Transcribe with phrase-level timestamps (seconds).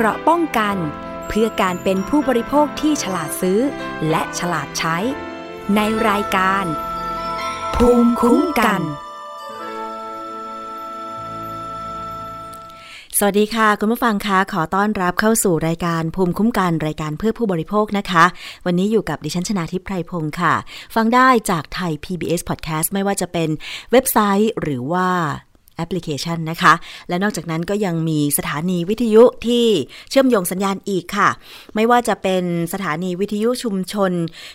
[0.00, 0.76] เกราะป้องกัน
[1.28, 3.60] เพื่อการเป็นผู้บริโภคที่ฉลาดซื้อ
[4.10, 4.96] และฉลาดใช้
[5.76, 6.64] ในรายการ
[7.74, 8.80] ภูมิคุ้มกัน
[13.18, 18.24] สวัสดีค่ะ คุณผู้ฟังคะขอต้อนรับเข้าสู่รายการภูมิคุ้มกันรายการเพื่อผู้บริโภคนะคะ
[18.66, 20.54] วันนี้อยู่กับดิฉันชนาทิพไพรพงศ์ค่ะ
[20.94, 23.48] ฟังได้จากไทย PBS Podcast ไม่ว่าจะเป็น
[23.92, 25.08] เว็บไซต์หรือว่า
[25.78, 26.72] แอปพลิเคชันนะคะ
[27.08, 29.66] และนอกจากนั้นก็ยังมีสถานีวิทยุที่
[30.10, 31.28] เชื่อมโยงสัญญาณอีกค่ะ
[31.74, 34.12] ไม่ว่าจะเป็นสถานีวิทยุชุมชน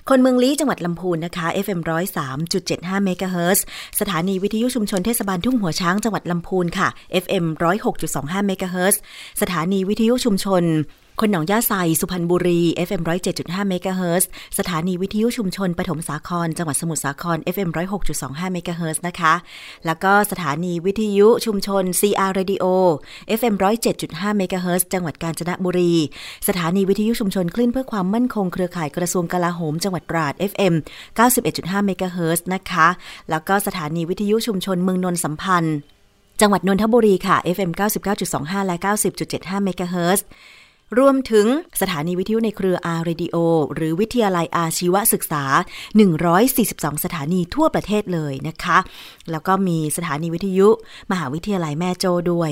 [0.09, 1.79] คนเมืองลี้จังหวัดลำพูนนะคะ FM
[2.43, 3.65] 103.75เมกะเฮิรตซ์
[3.99, 6.87] สถานีวิทยุชุมชนเทศบาลทุ่งหัวช้างจังหวัดลำพูนค่ะ
[7.23, 7.45] FM
[7.95, 9.01] 106.25เมกะเฮิรตซ์
[9.41, 10.63] สถานีวิทยุชุมชน
[11.19, 13.01] คนหนองหญ้าไซสุพรรณบุรี FM
[13.33, 17.69] 107.5เมกะเฮิรตซ์สถานีวิทยุชุมชนปฐมสาคร จังหวัดสมุทรสาคร FM
[18.11, 19.33] 106.25เมกะเฮิรตซ์นะคะ
[19.85, 22.65] แล้วก็สถานีวิทยุชุมชน CR Radio
[23.39, 23.53] FM
[23.95, 25.93] 107.5เมกะเฮิรตซ์จังหวัดกาญจนบุรี
[26.47, 30.73] สถานีวิทยุชุมชนคลื่นเพื่อความมั่นคงเครือข่ายกระทรวงกลาโหม จังหวัดตราด FM
[31.29, 32.87] 91.5เมกะเฮิรตซ์นะคะ
[33.29, 35.75] แล้วก็สถานีวิทยุชุมชนเมืองนนท์สัมพันธ์
[36.41, 37.71] จังหวัดนนทบุรีค่ะ FM
[38.19, 38.75] 99.25 และ
[39.21, 40.27] 90.75เมกะเฮิรตซ์
[40.99, 41.47] รวมถึง
[41.81, 43.35] สถานีวิทยุในเครือ R Radio
[43.75, 45.43] หรือวิทยาลัยอาชีวศึกษา
[46.23, 48.77] 142 สถานีทั่วประเทศเลยนะคะ
[49.31, 50.67] แล้วก็มีสถานีวิทยุ
[51.11, 52.51] มหาวิทยาลัยแม่โจ้ด้วย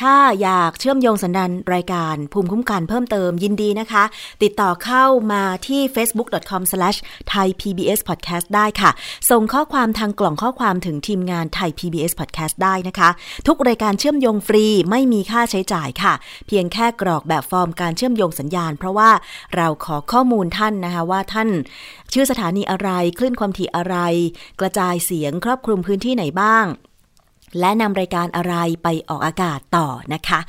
[0.00, 4.04] ถ้าอยากเชื่อมโยงสันดานรายการภูมิคุ้มกันเพิ่มเติมยินดีนะคะ
[4.42, 8.90] ติดต่อเข้ามาที่ facebook.com/thaipbspodcast ได้ค่ะ
[9.30, 13.08] ส่งข้อความทางกล่องข้อความถึงทีมงานไทย PBS Podcast ได้นะคะ
[13.46, 16.14] ทุกรายการเชื่อมโยงฟรีไม่มีค่าใช้จ่ายค่ะ
[16.46, 19.10] เพียงแค่กรอกแบบฟอร์มการเชื่อมโยงสัญญาณ เพราะว่า
[19.56, 21.48] เราขอข้อมูลท่านนะคะว่าท่าน
[22.12, 23.96] ชื่อสถานีอะไรคลื่นความถี่อะไร
[24.60, 26.66] กระจายเสียงครอบคลุมพื้นที่ที่ไหนบ้าง
[27.60, 30.40] และนำรายการอะไรไปออกอากาศต่อนะคะ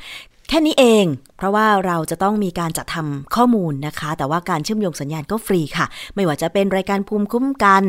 [0.48, 1.04] แค่นี้เอง
[1.36, 7.82] เพราะว่าเราจะต้องมีการจัดทำข้อมูลนะคะ แต่ว่าการเชื่อมโยงสัญญาณก็ฟรีค่ะ ไม่ว่าจะเป็นรายการภูมิคุ้มกัน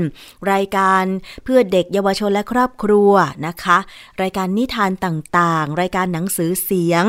[0.53, 1.03] รายการ
[1.43, 3.11] เพื่อเด็กเยาวชนและครอบครัว
[3.47, 3.77] นะคะ
[4.21, 7.05] รายการนิทานต่างๆ รายการหนังสือเสียง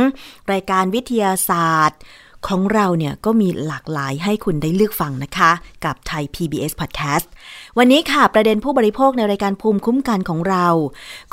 [0.53, 2.01] รายการวิทยาศาสตร์
[2.51, 5.51] ของเราเนี่ยก็มีหลากหลายให้คุณได้เลือกฟังนะคะ
[5.85, 7.27] กับไทย PBS Podcast
[7.79, 10.67] วันนี้ค่ะประเด็นผู้บริโภคในรายการภูมิคุ้มกันของเรา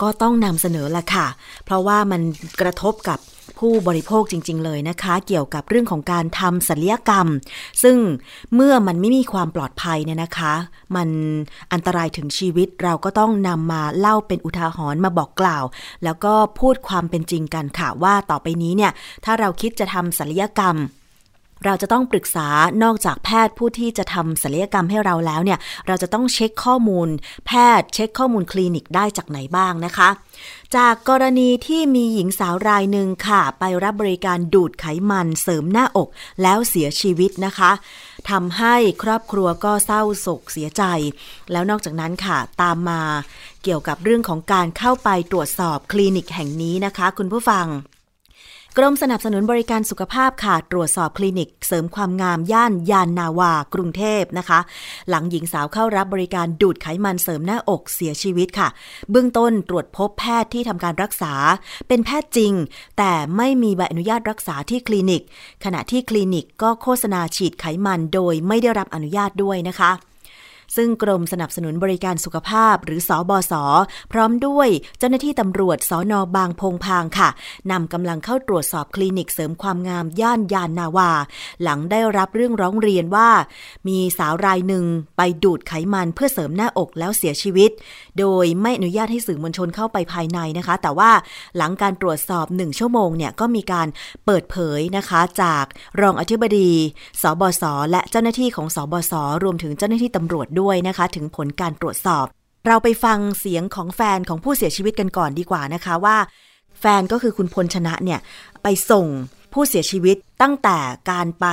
[0.02, 1.28] ก็ต้องนำเสนอละค่ะ
[1.66, 2.22] เพราะว่ามัน
[2.62, 3.20] กระทบกับ
[3.60, 7.28] ผู้บริโภคจริง ๆ เลยนะคะ เกี่ยวกับเรื่องของการทำศัลยกรรม
[7.84, 7.98] ซึ่ง
[8.56, 10.54] เมื่อมันไม่มีความปลอดภัยเนี่ยนะคะ
[10.96, 11.10] มัน
[11.74, 15.64] อันตรายถึงชีวิตเราก็ต้องนำมาเล่าเป็นอุทาหรณ์มาบอกกล่าว
[16.04, 18.92] แล้วก็พูดความเป็นจริงกันค่ะว่าต่อไปนี้เนี่ย
[19.26, 20.78] ถ้าเราคิดจะทำศัลยกรรม
[21.66, 22.48] เราจะต้องปรึกษา
[22.84, 27.10] นอกจากแพทย์ผู้ที่จะทำศัลยกรรมให้เราแล้วเนี่ย เราจะต้องเช็คข้อมูล
[27.48, 30.10] แพทย์เช็คข้อมูลคลินิกได้จากไหนบ้างนะคะ
[30.76, 36.10] จากกรณีที่มีหญิงสาวรายหนึ่งค่ะ ไปรับบริการดูดไขมันเสริมหน้าอก
[36.42, 37.72] แล้วเสียชีวิตนะคะ
[38.30, 40.84] ทำให้ครอบครัวก็เศร้าโศกเสียใจ
[41.52, 43.02] แล้วนอกจากนั้นค่ะตามมา
[43.64, 47.68] เกี่ยวกับเรื่องของการเข้าไปตรวจสอบคลินิกแห่งนี้นะคะ คุณผู้ฟัง
[48.78, 54.60] กรมสนับสนุนบริการสุขภาพค่ะ ตรวจสอบคลินิก เสริมความงามย่านยานนาวา กรุงเทพนะคะ
[55.10, 58.68] หลังหญิงสาวเข้ารับบริการดูดไขมันเสริมหน้าอกเสียชีวิตค่ะ
[59.12, 61.34] เบื้องต้นตรวจพบแพทย์ที่ทำการรักษา
[61.88, 62.54] เป็นแพทย์จริง
[62.98, 65.24] แต่ไม่มีใบอนุญาตรักษาที่คลินิก
[65.64, 69.92] ขณะที่คลินิกก็โฆษณาฉีดไขมันโดยไม่ได้รับอนุญาตด้วยนะคะ
[70.76, 73.54] ซึ่งกรมสนับสนุนบริการสุขภาพหรือสอบศ
[74.12, 74.68] พร้อมด้วย
[75.00, 77.30] เจ้าหน้าที่ตำรวจสอนอบางพงพางค่ะ
[77.72, 81.12] นำกำลังเข้าตรวจสอบคลินิกเสริมความงามย่านยานนาวา
[81.64, 83.30] หลังได้รับเรื่องร้องเรียนว่า
[83.88, 84.86] มีสาวรายหนึ่ง
[85.18, 87.72] ไปดูดไขมันเพื่อเสริมหน้าอกแล้วเสียชีวิต
[88.20, 91.12] โดยไม่อนุญาตให้สื่อมวลชนเข้าไปภายในนะคะ แต่ว่า
[91.58, 93.88] หลังการตรวจสอบหนึ่งชั่วโมงเนี่ยก็มีการ
[94.26, 95.66] เปิดเผยนะคะจาก
[96.02, 96.70] รองอธิบดี
[97.22, 102.26] สบศและเจ้าหน้าที่ของสบศรวมถึงเจ้าหน้าที่ตำรวจด้วยนะคะ ถึงผลการตรวจสอบ
[102.68, 106.18] เราไปฟังเสียงของแฟนของผู้เสียชีวิตกันก่อนดีกว่านะคะว่า
[106.80, 108.20] แฟนก็คือคุณพลชนะเนี่ย
[108.64, 109.08] ไปส่ง
[109.54, 110.78] ผู้เสียชีวิตตั้งแต่
[111.12, 111.46] การไป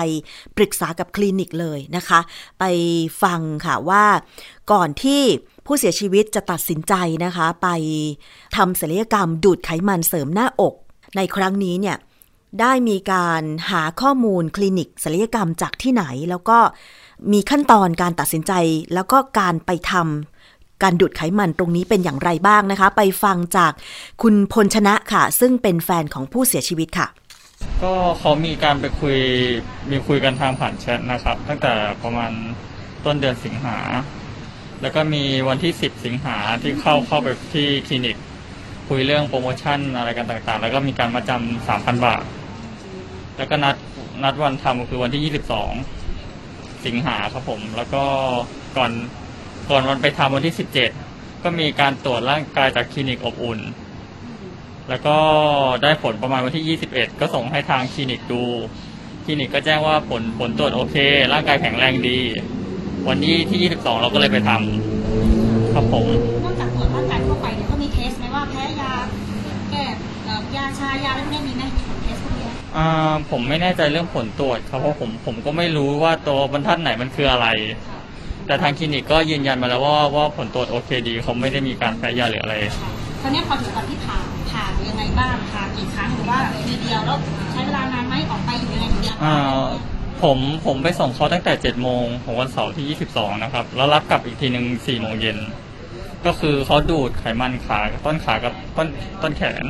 [0.57, 2.21] ปรึกษากับคลินิกเลยนะคะ
[2.61, 2.65] ไป
[3.23, 4.05] ฟังค่ะว่า
[4.73, 5.23] ก่อนที่
[5.67, 6.95] ผู้เสียชีวิตจะตัดสินใจ
[7.25, 7.69] นะคะ ไป
[8.57, 10.75] ทำศัลยกรรมดูดไขมันเสริมหน้าอก
[11.17, 11.97] ในครั้งนี้เนี่ย
[12.61, 16.59] ได้มีการหาข้อมูลคลินิกศัลยกรรมจากที่ไหน แล้วก็
[17.33, 18.53] มีขั้นตอนการตัดสินใจ
[18.95, 23.73] แล้วก็การไปทำการดูดไขมันตรงนี้เป็นอย่างไรบ้างนะคะ ไปฟังจาก
[24.23, 27.09] คุณพลชนะค่ะ ซึ่งเป็นแฟนของผู้เสียชีวิตค่ะ
[27.83, 29.17] ก็เขามีการไปคุย
[29.91, 31.73] มีคุยกันทางผ่านแชทนะครับ ตั้งแต่
[32.03, 32.33] ประมาณ
[33.05, 33.79] ต้นเดือนสิงหา
[34.83, 38.17] แล้วก็มีวันที่ 10 สิงหาที่เข้าเข้าไปที่คลินิก
[38.89, 42.23] คุยเรื่องโปรโมชั่นอะไรกันต่างๆ แล้วก็มีการมาจำสามพันบาท
[43.37, 43.77] แล้วก็นัด
[44.23, 45.33] นัดวันทำคือวันที่ยี่
[46.87, 48.05] สิงหาครับผม แล้วก็
[48.77, 48.93] ก่อน
[49.71, 50.91] ก่อนวันไปทำวันที่สิบเจ็ด
[51.43, 53.61] ก็มีการตรวจร่างกายจากคลินิกอบอุ่น
[54.89, 55.17] แล้วก็
[55.83, 58.43] ได้ผลประมาณวันที่ 21 ก็ส่งให้ทางคลินิกดู
[59.25, 60.97] คลินิกก็แจ้งว่าผลผลตรวจโอเค
[61.33, 62.19] ร่างกายแข็งแรงดี
[63.09, 66.07] วันที่ที่ 22 เราก็เลยไปทำครับผม
[66.45, 68.93] นอกจากตรวจร่างกายทั่วไปเนี่ยก็มีเทสไหมว่าแพ้ยา
[69.71, 69.85] แก้
[70.25, 71.65] เอ่อยาชายาอะไรพวกนี้มีไหม
[72.79, 77.49] อ่าผมไม่แน่ใจเรื่องผลตรวจครับเพราะผมผมก็ไม่รู้ว่าตัวบรรทัดไหนมันคืออะไร
[78.47, 82.55] แต่ทางคลินิกก็ยืนยันมาแล้วว่าว่าผลตรวจโอเคดีเขาไม่ได้มีการแพ้ยาหรืออะไร
[83.21, 84.19] คราวนี้พอถึงวันที่ผ่า
[84.51, 86.39] ผ่ายังไงบ้างผ่ากี่ครั้งหรือว่า
[86.69, 87.19] ทีเดียวแล้ว
[87.53, 89.35] ใช้เวลานานไหมออกไปอยู่ยังไงถึงจะอ่า
[90.23, 95.39] ผมผมไปส่งเขาตั้งแต่เจ็ดโมงของวันเสาร์ที่ 22 นะครับ แล้วรับกลับอีกทีหนึ่ง4โมงเย็น
[96.27, 98.89] ก็คือเขาดูดไขมันขาต้นขากับต้น
[99.23, 99.65] ต้นแขน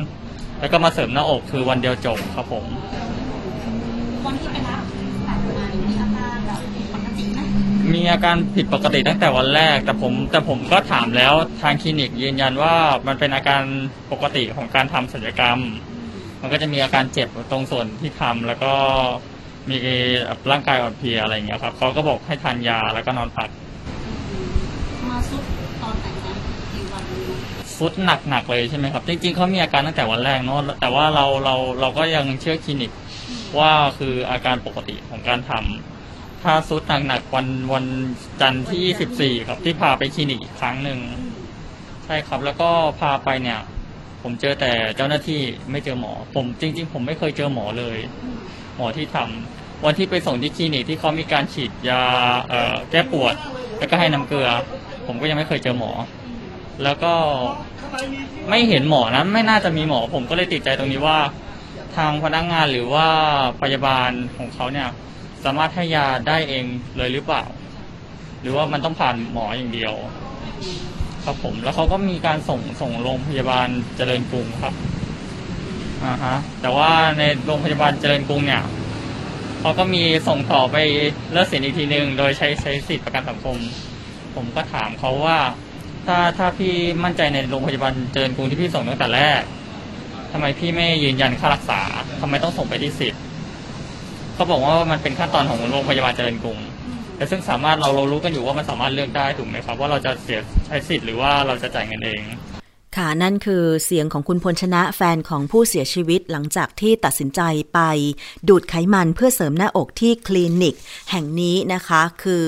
[0.59, 2.65] แล้วก็มาเสริมหน้าอกคือวันเดียวจบครับผม
[4.25, 4.81] วันที่ไปรับ
[5.27, 7.39] ผ่ามามีอาการแบบผิดปกติไหม
[7.93, 12.75] มีอาการผิดปกติตั้งแต่วันแรก แต่ผมแต่ผมก็ถามแล้วทางคลินิกยืนยันว่า
[13.07, 13.61] มันเป็นอาการ
[14.11, 15.59] ปกติของการทำศัลยกรรม
[16.41, 18.73] มันก็จะมีอาการเจ็บตรงส่วนที่ทำแล้วก็
[19.69, 19.77] มี
[20.51, 23.49] ร่างกายอ่อนเพลียอะไรอย่างเงี้ยครับเขาก็บอกให้ทานยาแล้วก็นอนพัก
[25.09, 25.43] มาซุด
[25.81, 26.33] ตอนไหนนะ
[26.73, 27.03] กี่วัน
[27.79, 27.93] ฟุต
[28.29, 32.91] หนักๆเลยใช่ไหมครับ จริง ๆเขามีอาการตั้งแต่วันแรกเนอะแต่ว่าเราเราเราก็ยังเชื่อคลินิก
[33.59, 37.85] ว่าคืออาการปกติของการทำถ้าซุดหนักๆวันวัน
[38.41, 40.99] จันทร์ที่ 24 ครับที่พาไปคลินิกอีกครั้งหนึ่ง
[42.05, 43.59] ใช่ครับ แล้วก็พาไปเนี่ย
[44.23, 45.41] ผมเจอแต่เจ้าหน้าที่
[45.71, 47.97] ไม่เจอหมอ ผมจริง ๆ ผมไม่เคยเจอหมอเลย
[48.77, 52.03] หมอที่ทำวันที่ไปส่งที่คลินิกที่เขามีการฉีดยา
[52.49, 53.35] เอ่อแก้ปวด
[53.77, 54.49] แล้วก็ให้น้ำเกลือ
[55.07, 55.91] ผมก็ยังไม่เคยเจอหมอ
[56.83, 57.13] แล้วก็
[58.49, 61.19] ไม่เห็นหมอนะไม่น่าจะมีหมอ ผมก็เลยติดใจตรงนี้ว่า
[61.95, 63.07] ทางพนักงานหรือว่า
[63.61, 64.89] พยาบาลของเขาเนี่ย
[65.43, 66.65] สามารถให้ยาได้เอง
[66.97, 67.43] เลยหรือเปล่า
[68.41, 69.93] หรือว่ามันต้องผ่านหมออย่างเดียว
[71.23, 73.67] ครับผมแล้วเขาก็มีการส่งส่งโรงพยาบาล
[73.97, 74.73] เจริญกรุงครับ
[76.03, 78.63] อ่าฮะแต่ว่าในโรงพยาบาลเจริญกรุงเนี่ย
[79.59, 80.77] เขาก็มีส่งต่อไป
[81.31, 83.57] เลิกสียอีกทีหนึ่งโดยใช้ใช้สิทธิประกันสังคม
[84.35, 85.37] ผมก็ถามเขาว่า
[86.09, 86.73] ถ้าถ้าพี่
[87.03, 89.41] มั่นใจในโรงพยาบาลเจริญกรุงที่พี่ส่งตั้งแต่แรก
[90.31, 91.81] ทำไมพี่ไม่ยืนยันค่ารักษา
[92.21, 93.21] ทำไมต้องส่งไปที่สิทธิ์
[94.35, 96.57] เขาบอกว่ามันเป็นขั้นตอนของโรงพยาบาลเจริญกรุง
[97.15, 102.21] แต่ซึ่งสามารถเราเรารู้กันอยู่ว่ามันสามารถเลือกได้ถูกไหมครับ ว่าเราจะเสียใช้สิทธิ์หรือว่าเราจะจ่ายเงินเอง
[102.97, 107.41] ค่ะนั่นคือเสียงของคุณพลชนะแฟนของผู้เสียชีวิตหลังจากที่ตัดสินใจ
[107.73, 107.79] ไป
[108.49, 110.75] ดูดไขมันเพื่อเสริมหน้าอกที่คลินิก
[111.11, 112.45] แห่งนี้นะคะคือ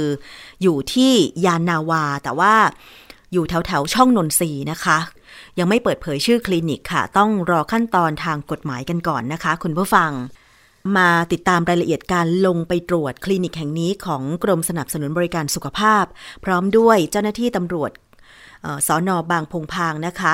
[0.62, 1.14] อยู่ที่
[1.46, 2.56] ยานนาวา แต่ว่า
[3.34, 4.98] อยู่แถวแถวๆช่องนนทรีนะคะ
[5.60, 10.12] ยังไม่เปิดเผยชื่อคลินิกค่ะ ต้องรอขั้นตอนทางกฎหมายกันก่อนนะคะ คุณผู้ฟัง
[10.98, 16.06] มาติดตามรายละเอียดการลงไปตรวจคลินิกแห่งนี้ของกรมสนับสนุนบริการสุขภาพ
[16.46, 17.92] พร้อมด้วยเจ้าหน้าที่ตำรวจ
[18.66, 20.34] ออสอนอบางพงพางนะคะ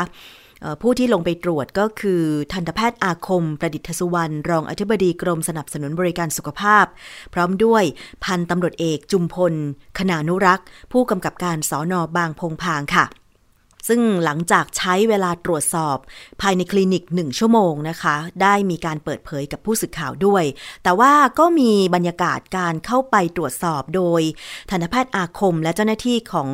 [0.82, 2.22] ผู้ที่ลงไปตรวจก็คือ
[2.54, 6.86] ทันตแพทย์อาคม ประดิษฐสุวรรณรองอธิบดีกรมสนับสนุนบริการสุขภาพ
[7.34, 7.84] พร้อมด้วย
[8.26, 9.54] พันตำรวจเอกจุมพล
[10.00, 13.06] ขนานุรักษ์ ผู้กำกับการสอนอบางพงพางค่ะ
[13.88, 15.98] ซึ่งหลังจากใช้เวลาตรวจสอบ
[16.42, 20.44] ภายในคลินิกหนึ่งชั่วโมงนะคะ ได้มีการเปิดเผยกับผู้สื่อข่าวด้วย
[20.84, 24.22] แต่ว่าก็มีบรรยากาศการเข้าไปตรวจสอบโดย
[24.70, 26.50] ทันตแพทย์อาคมและเจ้าหน้าที่ของ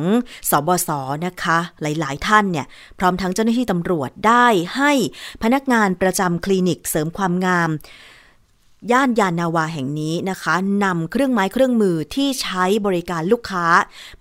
[0.50, 0.90] สบศ
[1.26, 2.66] นะคะ หลายๆ ท่านเนี่ย
[2.98, 4.92] พร้อมทั้งเจ้าหน้าที่ตำรวจได้ให้
[5.42, 7.70] พนักงานประจำคลินิกเสริมความงาม
[8.92, 13.66] ย่านยานาวาแห่งนี้นะคะนำเครื่องไม้เครื่องมือที่ใช้บริการลูกค้า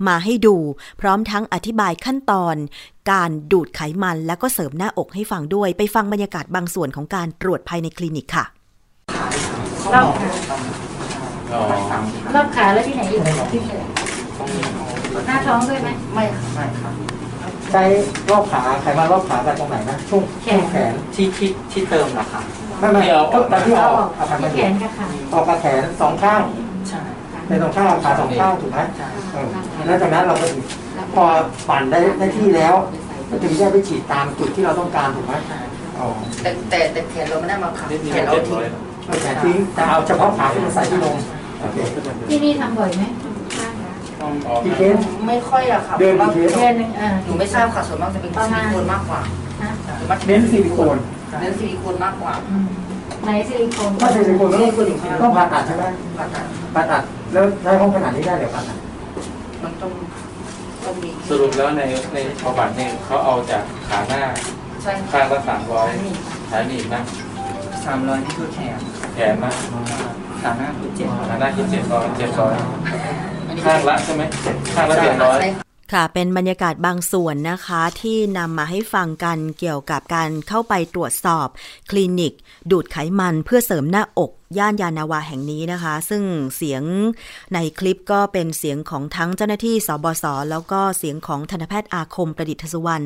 [0.08, 0.55] มาให้ดู
[1.01, 2.55] พร้อมทั้งอธิบายขั้นตอน
[3.12, 8.46] การดูดไขมันและก็เสริมหน้าอกให้ฟังด้วย ไปฟังบรรยากาศบางส่วนของการตรวจภายในคลินิกค่ะ
[9.93, 10.29] รอบขา
[12.36, 13.72] รอบขาแล้วที่ไหนอีกที่ไหน
[15.27, 16.93] หน้าท้องด้วยไหมไม่ครับไม่ครับ
[17.72, 17.84] ใช้
[18.29, 22.43] รอบขาไขมันรอบขาแบบตรงไหนนะช่วงแขนที่ที่ที่เติมนะครับ
[22.83, 26.41] ไม่ไม่ที่เอาออกตอนที่เอาเอาออกเอาขาที่มาแขดูนกับขาออกกับแขนสองข้าง
[26.89, 26.99] ใช่
[27.47, 28.79] เป็นสองข้างเอาขาสองข้างถูกไหม
[29.33, 29.47] เออ
[29.85, 30.61] แล้วจากนั้นเราก็ถึง
[31.15, 31.23] พอ
[31.69, 32.75] ปั่นได้ได้ที่แล้ว
[33.29, 35.33] ก็ถึงจะไปฉีดตามจุดที่เราต้องการถูกไหม
[35.99, 36.07] อ๋อ
[36.41, 38.59] แต่แต่แต่แขนเราไม่ได้มาขับแขนเราทิ้ง
[39.05, 41.17] เอาแขนทิ้งแต่เอาเฉพาะขาที่มันใส่ที่นม
[41.61, 41.77] โอเค
[42.29, 43.03] ที่นี่ทำบ่อยไหม
[44.63, 44.97] กี่เคส
[45.27, 49.21] ไม่ค่อยอะค่ะเดินเพราะกี่ว่าเคสเดือนหนึงอ่าหนูไม่ทราบค่ะส่วนมากจะเป็นซิลิโคนมากกว่า
[49.61, 50.97] ฮะส่วนมากจะเน้นซิลิโคน
[51.39, 52.65] เน้นซิลิโคนมากกว่าอืม
[53.23, 54.61] ไหนซิลิโคนถ้าซิลิโคนต้อง
[55.21, 55.83] ต้องผ่าตัดใช่ไหม
[56.17, 58.77] ผ่าตัดผ่าตัดแล้วใช้ห้องขนาดนี้ได้เดี๋ยวผ่าตัด
[59.63, 59.91] มันต้อง
[60.83, 61.81] ต้องมีสรุปแล้วใน
[62.13, 64.23] ในประวัติเนี่ยเขาเอาจากขาหน้า
[64.83, 66.13] ใช่ข้างละสามร้อยนี่
[66.49, 67.01] ขาหนีบนะ
[67.83, 68.79] สสามร้อยนี่คือแขน
[69.13, 69.51] แขนนะ
[70.41, 72.53] ขาหน้าคือเจ็ดขาหน้าคิดเจ็ดร้อยเจ็ดร้อย
[73.65, 74.23] ข้างละใช่ไหม
[74.75, 75.37] ข้างละเจ็ดร้อย
[75.93, 81.47] ค่ะ เป็นบรรยากาศบางส่วนนะคะที่นำมาให้ฟังกันเกี่ยวกับการเข้าไปตรวจสอบ
[81.91, 82.33] คลินิก
[82.71, 86.23] ดูดไขมันเพื่อเสริมหน้าอกย่านยานาวาแห่งนี้นะคะ ซึ่ง
[86.55, 86.83] เสียง
[87.53, 93.05] ในคลิปก็เป็นเสียงของทั้งเจ้าหน้าที่สบศแล้วก็เสียงของทันตแพทย์อาคมประดิษฐสุวรรณ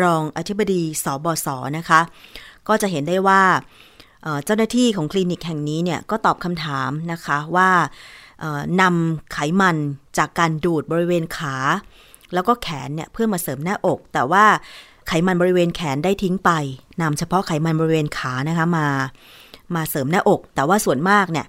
[0.00, 2.00] รองอธิบดีสบศนะคะ
[2.68, 3.42] ก็จะเห็นได้ว่า
[4.44, 7.70] เจ้าหน้าที่ของคลินิกแห่งนี้เนี่ยก็ตอบคำถามนะคะว่า
[8.80, 9.76] นำไขมัน
[10.18, 11.56] จากการดูดบริเวณขา
[12.34, 14.44] แล้วก็แขนเนี่ยเพื่อมาเสริมหน้าอก แต่ว่า
[15.08, 16.50] ไขมันบริเวณแขนได้ทิ้งไป
[17.02, 18.86] นำเฉพาะไขมันบริเวณขานะคะมา
[19.74, 21.46] มาเสริมหน้าอก แต่ว่าส่วนมากเนี่ย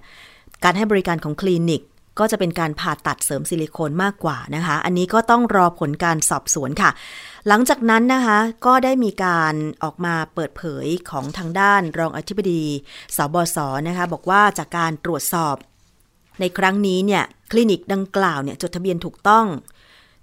[0.64, 1.82] การให้บริการของคลินิก
[2.18, 6.90] ก็จะเป็นการผ่าตัดเสริมซิลิโคนมากกว่านะคะ อันนี้ก็ต้องรอผลการสอบสวนค่ะ
[7.48, 12.62] หลังจากนั้นนะคะก็ได้มีการออกมาเปิดเผยของทางด้านรองอธิบดี
[13.16, 15.56] สบศนะคะ บอกว่าจากการตรวจสอบ
[16.40, 19.46] ในครั้งนี้เนี่ยคลินิกดังกล่าวเนี่ยจดทะเบียนถูกต้อง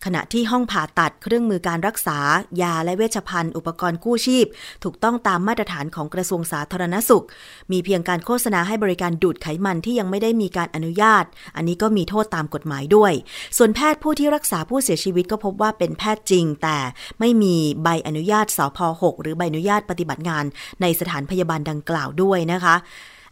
[0.06, 2.18] ขณะที่ห้องผ่าตัดเครื่องมือการรักษา
[2.62, 4.46] ยาและเวชภัณฑ์อุปกรณ์กู้ชีพ
[4.84, 7.26] ถูกต้องตามมาตรฐานของกระทรวงสาธารณสุข
[7.72, 13.14] มีเพียงการโฆษณาให้บริการดูดไขมันที่ยังไม่ได้มีการอนุญาต อันนี้ก็มีโทษตามกฎหมายด้วย
[13.58, 16.78] ส่วนแพทย์ผู้ที่รักษาผู้เสียชีวิตก็พบว่าเป็นแพทย์จริง แต่
[17.20, 20.44] ไม่มีใบอนุญาตสพ6หรือใบอนุญาตปฏิบัติงาน
[20.82, 22.76] ในสถานพยาบาลดังกล่าวด้วยนะคะ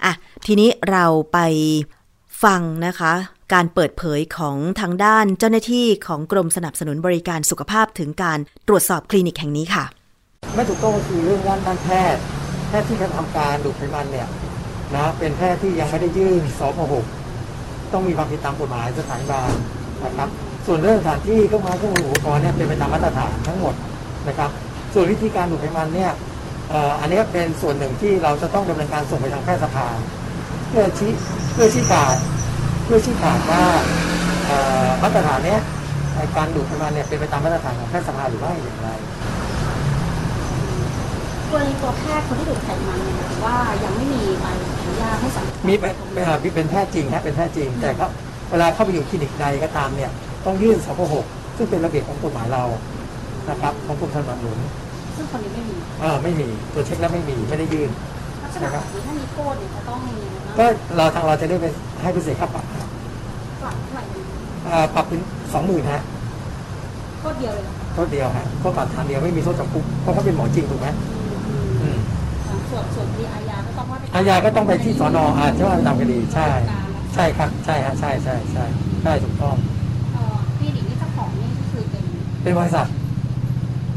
[0.03, 0.13] อะ
[0.45, 1.37] ทีนี้เราไป
[2.43, 3.13] ฟังนะคะ
[3.53, 9.85] การเปิดเผยของทางด้านเจ้าหน้าที่ของกรมสนับสนุนบริการสุขภาพถึงการตรวจสอบคลินิกแห่งนี้ค่ะ
[10.55, 12.21] ไม่ถูกต้องก็คือเรื่องด้านด้านแพทย์
[12.69, 14.27] แพทย์ที่กระทำการดูดไขมันเนี่ย
[14.95, 16.79] นะเป็นแพทย์ที่ยังไม่ได้ยื่นสพ
[17.35, 19.51] 6ต้องมีความผิดตามกฎหมายสถานบาล
[20.05, 20.29] นะครับ
[20.65, 23.73] ส่วนเรื่องสถานที่เครื่องไม้เครื่องมืออุปกรณ์เนี่ยเป็นไปตามมาตรฐานทั้งหมด
[24.27, 24.49] นะครับ
[24.93, 26.11] ส่วนวิธีการดูดไขมันเนี่ย
[26.99, 29.87] อันนี้เป็นส่วนหนึ่งที่เราจะต้องดำเนินการส่งไปทางแพทยสภา
[30.69, 31.11] เพื่อชี้
[31.53, 32.15] เพื่อชี้ขาด
[32.89, 33.63] พื่อชี้ขาดว่า
[34.47, 35.61] เอ่อมาตรฐานเนี้ย
[36.15, 38.89] ในการดูดไขมันเนี่ยเป็นไปตามมาตรฐานของแพทยสภาหรือไม่อย่างไร
[41.49, 44.45] กรณีตัวแพทย์คนที่ดูดไขมันเนี่ยถือว่ายังไม่มีใบ
[44.79, 48.05] อนุญาตให้สัมผัสมีเป็นเป็นอ่ามีเป็นแพทย์จริงนะเป็นแพทย์จริง แต่ก็
[48.51, 50.11] เวลาเข้าไปอยู่คลินิกใดก็ตามเนี่ย
[50.45, 52.63] ต้องยื่นสพ6ซึ่งเป็นระเบียบของกฎหมายเรา
[53.49, 54.59] นะครับของกรมสนับสนุน
[55.15, 57.89] ซึ่งคนนี้ไม่มีเออไม่มีตัวเช็คแล้วไม่มีไม่ได้ยื่น
[58.49, 60.15] ลักษณะแบบนี้ถ้ามีโทษเนี่ยจะต้องมี
[60.47, 60.65] นะก็
[60.95, 61.65] เราทางเราจะได้ไป
[62.01, 62.87] ให้พิเศษค่าปรับครับ
[63.63, 64.21] ปรับเท่าไหร่ดี
[64.69, 65.19] อ่าปรับเป็น
[65.53, 66.01] สองหมื่นฮะ
[67.19, 70.87] โทษเดียวเลยนะโทษเดียวฮะโทษปรับทางเดียวไม่มีโทษจำคุกเพราะเขาเป็นหมอจริงถูกไหม
[71.81, 71.99] อืม
[72.69, 76.47] ส่วนส่วนคดีอาญาก็ต้องว่าไปอาญาก็ต้องไปที่สอนออาใช่ว่าตามคดีใช่
[77.13, 78.65] ใช่ครับใช่ฮะใช่ใช่ใช่
[79.03, 79.55] ใช่ถูกต้อง
[80.13, 82.03] เอ่อคลินิกนี่เจ้าของนี่ก็คือเป็น
[82.43, 82.87] เป็นบริษัท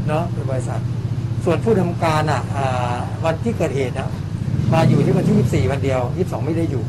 [0.07, 0.79] เนาะเป็นบริษัท
[1.45, 4.09] ส่วนผู้ทำการอะอ่าวันที่เกิดเหตุอะ
[4.73, 6.83] มาอยู่ที่วันที่24วันเดียว22ไม่ได้อยู่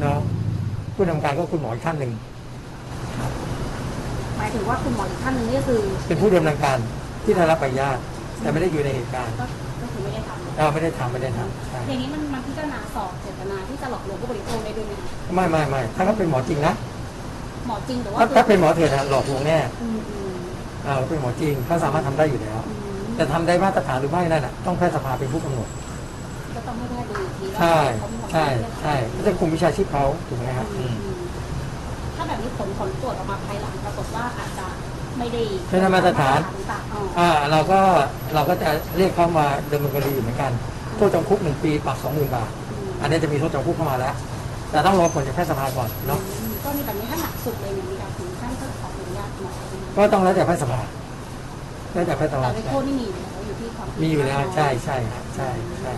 [0.00, 0.18] เนาะ
[0.94, 2.12] ผู้ทำการก็คุณหมออีกท่านหนึ่ง
[4.36, 6.78] หมายถึงว่าคุณหมออีกท่านหนึ่งนี่ก็คือ เป็นผู้ดำเนินการ
[7.24, 7.98] ที่ได้รับใบอนุญาต
[8.40, 9.44] แต่ไม่ได้อยู่ในเหตุการณ์ก็
[9.80, 16.74] ก็คือไม่ได้ทำเราไม่ได้ทำไม่ได้ทำใช่อย่างนี้มันมันพิจารณาสอบเจตนาที่จะหลอกลวงผู้บริโภคได้ด้วยไหมคะไม่ไม่ไม่ถ้าเขาเป็นหมอจริงนะ
[17.66, 20.32] หมอจริงหรือว่าถ้าถ้าเป็นหมอเถื่อนอะหลอกลวงแน่อืมอืม
[20.84, 25.68] เออเป็นหมอจริงเขาสามารถทำได้อยู่แล้วอืมแต่ทำได้มาตรฐานหรือไม่นั่นอะต้องแพทยสภาเป็นผู้กำหนด
[26.54, 31.16] ก็ต้องให้แพทย์ดูอีกทีว่าใช่เขามีความใช่เรียบร้อยใช่ก็จะคุมวิชาชีพเขาถูกไหมครับอือืมมอืม
[32.16, 34.66] ถ้าแบบนี้ผลผลตรวจออกมาภายหลังปรากฏว่าอาจจะ
[35.18, 36.38] ไม่ได้ไม่ได้มาตรฐาน
[36.70, 37.80] ต่างๆอ๋ออ่าเราก็
[38.34, 40.52] เราก็จะเรียกเขามาดำเนินคดีเหมือนกัน
[40.96, 42.50] โทษจำคุกหนึ่งปีปรับสองหมื่นบาท
[43.00, 44.14] อันนี้จะมีโทษจำคุกเข้ามาแล้ว
[44.70, 50.80] แต่ต้องรอผลจากแพทยสภาก่อนเนาะอืมก็มีแบบนี้ถ้าหนักสุดเลยเนี่ยมีการถึงขั้นต้องขออนุญาตหมอใช่ไหมก็ต้องแล้วแต่แพทยสภา
[51.92, 55.48] แล้วแต่แพทยสภาแต่ในโทษนี่มีอยู่แล้วอยู่ที่ความผิดมีอยู่แล้วใช่ใช่ครับใช่
[55.80, 55.92] ใช่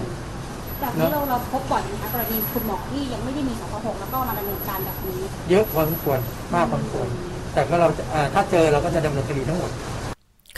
[0.81, 6.19] แบบนี้เราเราพบบ่อยนะคะกรณีคุณหมอที่ยังไม่ได้มีสพหกแล้วก็มาดำเนินการแบบนี้ เยอะพอสมควร
[6.55, 7.09] มากพอสมควร
[7.55, 9.71] แต่ก็เราจะอ่าถ้าเจอเราก็จะดำเนินคดีทั้งหมด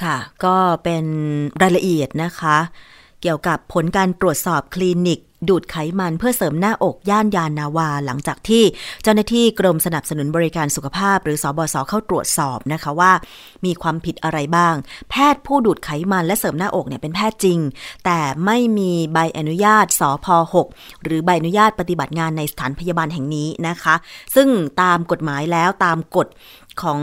[0.02, 1.04] ค่ะ ก็เป็น
[1.62, 2.58] รายละเอียดนะคะ
[3.22, 8.62] เกี่ยวกับผลการตรวจสอบคลินิก ดูดไขมันเพื่อเสริมหน้าอกย่านยานนาวา หลังจากที่
[9.02, 13.12] เจ้าหน้าที่กรมสนับสนุนบริการสุขภาพ หรือสอบศเข้าตรวจสอบนะคะว่า
[13.64, 14.74] มีความผิดอะไรบ้าง
[15.10, 17.58] แพทย์ผู้ดูดไขมันและเสริมหน้าอกเนี่ยเป็นแพทย์จริง
[18.04, 20.26] แต่ไม่มีใบอนุญาตสพ
[20.66, 23.94] 6หรือใบอนุญาตปฏิบัติงานในสถานพยาบาลแห่งนี้นะคะ
[24.34, 24.48] ซึ่ง
[24.82, 26.26] ตามกฎหมายแล้วตามกฎ
[26.82, 27.00] ของ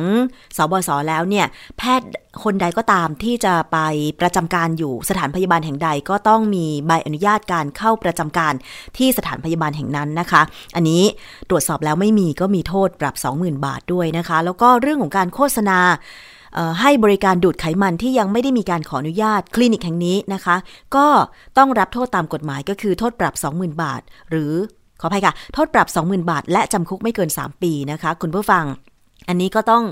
[0.58, 1.46] สบศแล้วเนี่ย
[1.78, 2.10] แพทย์
[2.44, 3.78] คนใดก็ตามที่จะไป
[4.20, 8.54] ประจำการอยู่สถานพยาบาลแห่งใดก็ต้องมีใบอนุญาตการเข้าประจำการ
[8.98, 10.42] ที่สถานพยาบาลแห่งนั้นนะคะ
[10.76, 11.04] อันนี้
[11.50, 15.80] ตรวจสอบแล้วไม่มีก็มีโทษปรับ 20,000 บาทด้วยนะคะ แล้วก็เรื่องของการโฆษณา
[16.82, 20.56] ให้บริการดูดไขมันที่ยังไม่ได้มีการขออนุญาตคลินิกแห่งนี้นะคะ
[20.96, 21.08] ก็
[21.58, 24.54] ต้องรับโทษตามกฎหมายก็คือโทษปรับ 20,000 บาท หรือ
[25.02, 28.64] ขออภัยค่ะ โทษปรับ 20,000 บาท และจำคุกไม่เกิน 3 ปีนะคะ คุณผู้ฟัง
[29.28, 29.84] อันนี้ก็ต้อง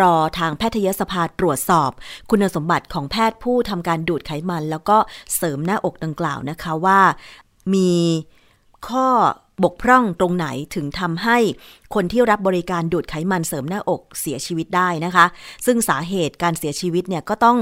[0.00, 1.90] รอทางแพทยสภาตรวจสอบ
[2.30, 4.96] คุณสมบัติของแพทย์ผู้ทำการดูดไขมัน แล้วก็
[5.36, 7.00] เสริมหน้าอกดังกล่าวนะคะว่า
[7.74, 7.92] มี
[8.88, 9.08] ข้อ
[9.64, 11.38] บกพร่องตรงไหนถึงทำให้
[11.94, 15.26] คนที่รับบริการดูดไขมันเสริมหน้าอกเสียชีวิตได้นะคะ
[15.66, 17.58] ซึ่งสาเหตุการเสียชีวิตเนี่ยก็ต้อง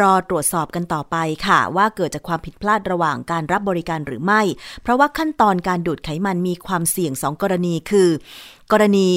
[0.00, 4.42] รอตรวจสอบกันต่อไปค่ะ ว่าเกิดจากความผิดพลาดระหว่างการรับบริการหรือไม่
[4.82, 8.08] เพราะว่าขั้นตอนการดูดไขมันมีความเสี่ยง 2 กรณีคือ
[8.72, 9.10] กรณี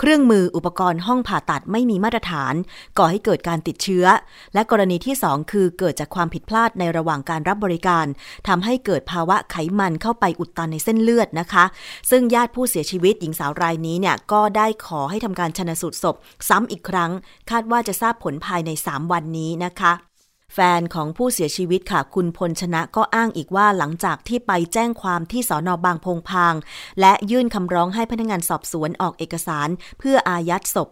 [0.00, 2.54] เครื่องมืออุปกรณ์ห้องผ่าตัดไม่มีมาตรฐาน
[2.98, 4.06] ก่อให้เกิดการติดเชื้อ
[4.54, 8.06] และกรณีที่ 2 คือเกิดจากความผิดพลาดในระหว่างการรับบริการ
[8.48, 11.64] ทำให้เกิดภาวะไขมันเข้าไปอุดตันในเส้นเลือดนะคะ
[12.10, 16.16] ซึ่งญาติผู้เสียชีวิตหญิงสาวรายนี้เนี่ยก็ได้ขอให้ทำการชนะสูตรศพ
[16.48, 17.10] ซ้ำอีกครั้ง
[17.50, 20.07] คาดว่าจะทราบผลภายใน 3 วันนี้นะคะ
[20.54, 26.54] แฟนของผู้เสียชีวิตค่ะ คุณพลชนะก็อ้างอีกว่าหลังจากที่ไปแจ้งความที่สอนอบางพงพาง
[27.00, 30.88] และยื่นคำร้องให้พนักงานสอบสวนออกเอกสาร เพื่ออายัดศพ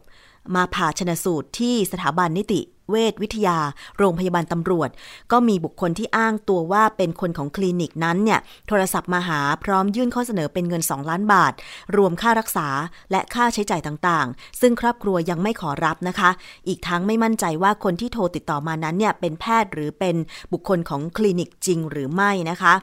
[0.55, 3.59] มาผ่าชนสูตรที่สถาบันนิติเวชวิทยา
[3.99, 4.91] โรงพยาบาลตำรวจ
[5.33, 11.53] ก็มีบุคคลที่อ้างตัวว่าเป็นคนของคลินิกนั้นเนี่ย โทรศัพท์มาหาพร้อมยื่นข้อเสนอเป็นเงิน 2 ล้านบาท
[11.97, 12.69] รวมค่ารักษา
[13.11, 16.31] และค่าใช้จ่ายต่างๆ ซึ่งครอบครัวยังไม่ขอรับนะคะ
[16.69, 20.17] อีกทั้งไม่มั่นใจว่าคนที่โทรติดต่อมานั้นเนี่ยเป็นแพทย์หรือเป็น
[20.53, 22.75] บุคคลของคลินิกจริงหรือไม่นะคะ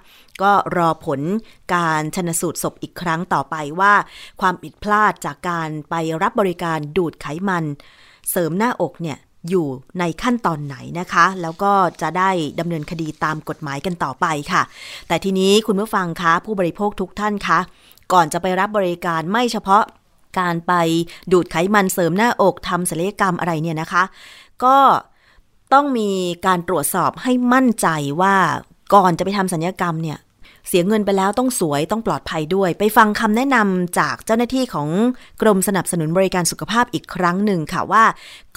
[0.41, 1.21] ก็รอผล
[1.73, 3.93] การชนสูตรศพอีกครั้งต่อไปว่า
[4.41, 7.63] ความผิดพลาดจากการไปรับบริการดูดไขมัน
[8.31, 9.17] เสริมหน้าอกเนี่ย
[9.49, 9.67] อยู่
[9.99, 14.61] ในขั้นตอนไหนนะคะ แล้วก็จะได้ดำเนินคดีตามกฎหมายกันต่อไปค่ะ
[15.07, 17.59] แต่ทีนี้คุณผู้ฟังคะผู้บริโภคทุกท่านคะ
[18.13, 19.83] ก่อนจะไปรับบริการไม่เฉพาะ
[20.39, 20.73] การไป
[21.31, 24.03] ดูดไขมันเสริมหน้าอกทำศัลยกรรมอะไรเนี่ยนะคะ
[24.63, 24.77] ก็
[25.73, 26.11] ต้องมี
[26.45, 27.87] การตรวจสอบให้มั่นใจ
[28.21, 28.35] ว่า
[28.93, 30.19] ก่อนจะไปทำศัลยกรรมเนี่ย
[30.67, 34.87] เสียเงินไปแล้วต้องสวยต้องปลอดภัยด้วย ไปฟังคำแนะนำจากเจ้าหน้าที่ของ
[35.41, 38.03] กรมสนับสนุนบริการสุขภาพอีกครั้งหนึ่งค่ะว่า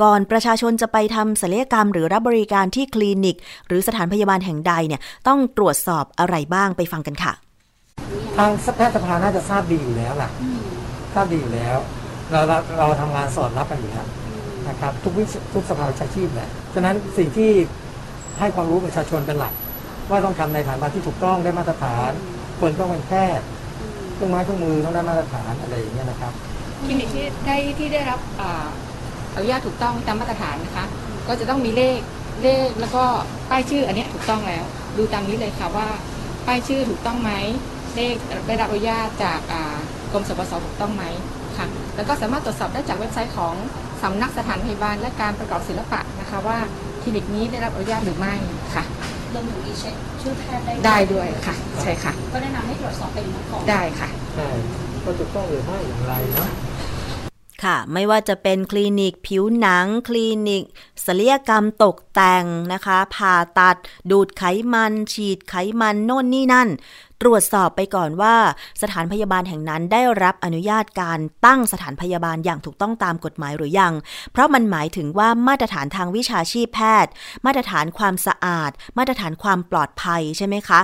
[0.03, 7.33] ก่อนประชาชนจะไปทำศัลยกรรม หรือรับบริการที่คลินิก หรือสถานพยาบาลแห่งใดเนี่ยต้องตรวจสอบอะไรบ้างไปฟังกันค่ะ
[8.37, 10.31] ทางแพทยสภาน่าจะทราบดีอยู่แล้วล่ะ
[11.15, 11.77] ทราบดีอยู่แล้ว
[12.31, 14.07] เราเราเราทำงานสอดรับกันอยู่แล้ว
[14.69, 17.51] นะครับทุกวิทุกสภาวิชาชีพแหละฉะนั้นสิ่งที่
[18.39, 19.53] ให้ความรู้ประชาชนเป็นหลัก
[20.11, 22.11] ว่าต้องทำในฐานะที่ถูกต้องได้มาตรฐาน
[22.61, 23.47] คนต้องเป็นแพทย์
[24.15, 26.33] เครื่องไม้เครื่องมือต้องได้มาตรฐานอะไรอย่างเงี้ยนะครับ
[26.87, 28.21] คลินิกที่ได้ที่ได้รับ
[29.35, 30.87] อนุญาตถูกต้องตามมาตรฐานนะคะ
[31.29, 31.99] ก็จะต้องมีเลข
[32.43, 33.05] เลขแล้วก็
[33.51, 34.65] ป้ายชื่ออันนี้ถูกต้องแล้ว
[34.99, 35.89] ดูตามนี้เลยค่ะว่า
[36.47, 37.33] ป้ายชื่อถูกต้องไหม
[37.97, 38.15] เลข
[38.47, 39.41] ได้รับอนุญาตจาก
[40.13, 41.05] กรมสปสถูกต้องไหม
[41.57, 41.67] ค่ะ
[41.97, 43.55] แล้วก็สามารถตรวจสอบได้จากเว็บไซต์ของ
[44.03, 46.59] สำนักสถานพยาบาลและการประกอบศิลปะนะคะว่า
[47.03, 48.35] คลินิกนี้ได้รับอนุญาตหรือไม่
[48.75, 48.85] ค่ะ
[49.35, 54.49] รวมถึงมีเช็คชื่อแพทย์ได้ได้ด้วยค่ะ ใช่ค่ะ ก็แนะนำให้ตรวจสอบเป็นก่อน ได้ค่ะ ใช่
[55.05, 56.49] ก็ถูกต้องหรือไม่อย่างไรเนาะ
[57.65, 60.65] ค่ะไม่ว่าจะเป็นคลินิกผิวหนัง คลินิก
[61.07, 63.77] ศัลยกรรมตกแต่งนะคะ ผ่าตัด
[64.11, 66.69] ดูดไขมัน ฉีดไขมันโน่นนี่นั่น
[67.23, 68.37] ตรวจสอบไปก่อนว่า
[68.83, 73.93] สถานพยาบาลแห่งนั้นได้รับอนุญาตการตั้งสถานพยาบาลอย่างถูกต้องตามกฎหมายหรือยัง
[74.33, 77.13] เพราะมันหมายถึงว่ามาตรฐานทางวิชาชีพแพทย์
[77.47, 80.81] มาตรฐานความสะอาด มาตรฐานความปลอดภัยใช่ไหมคะ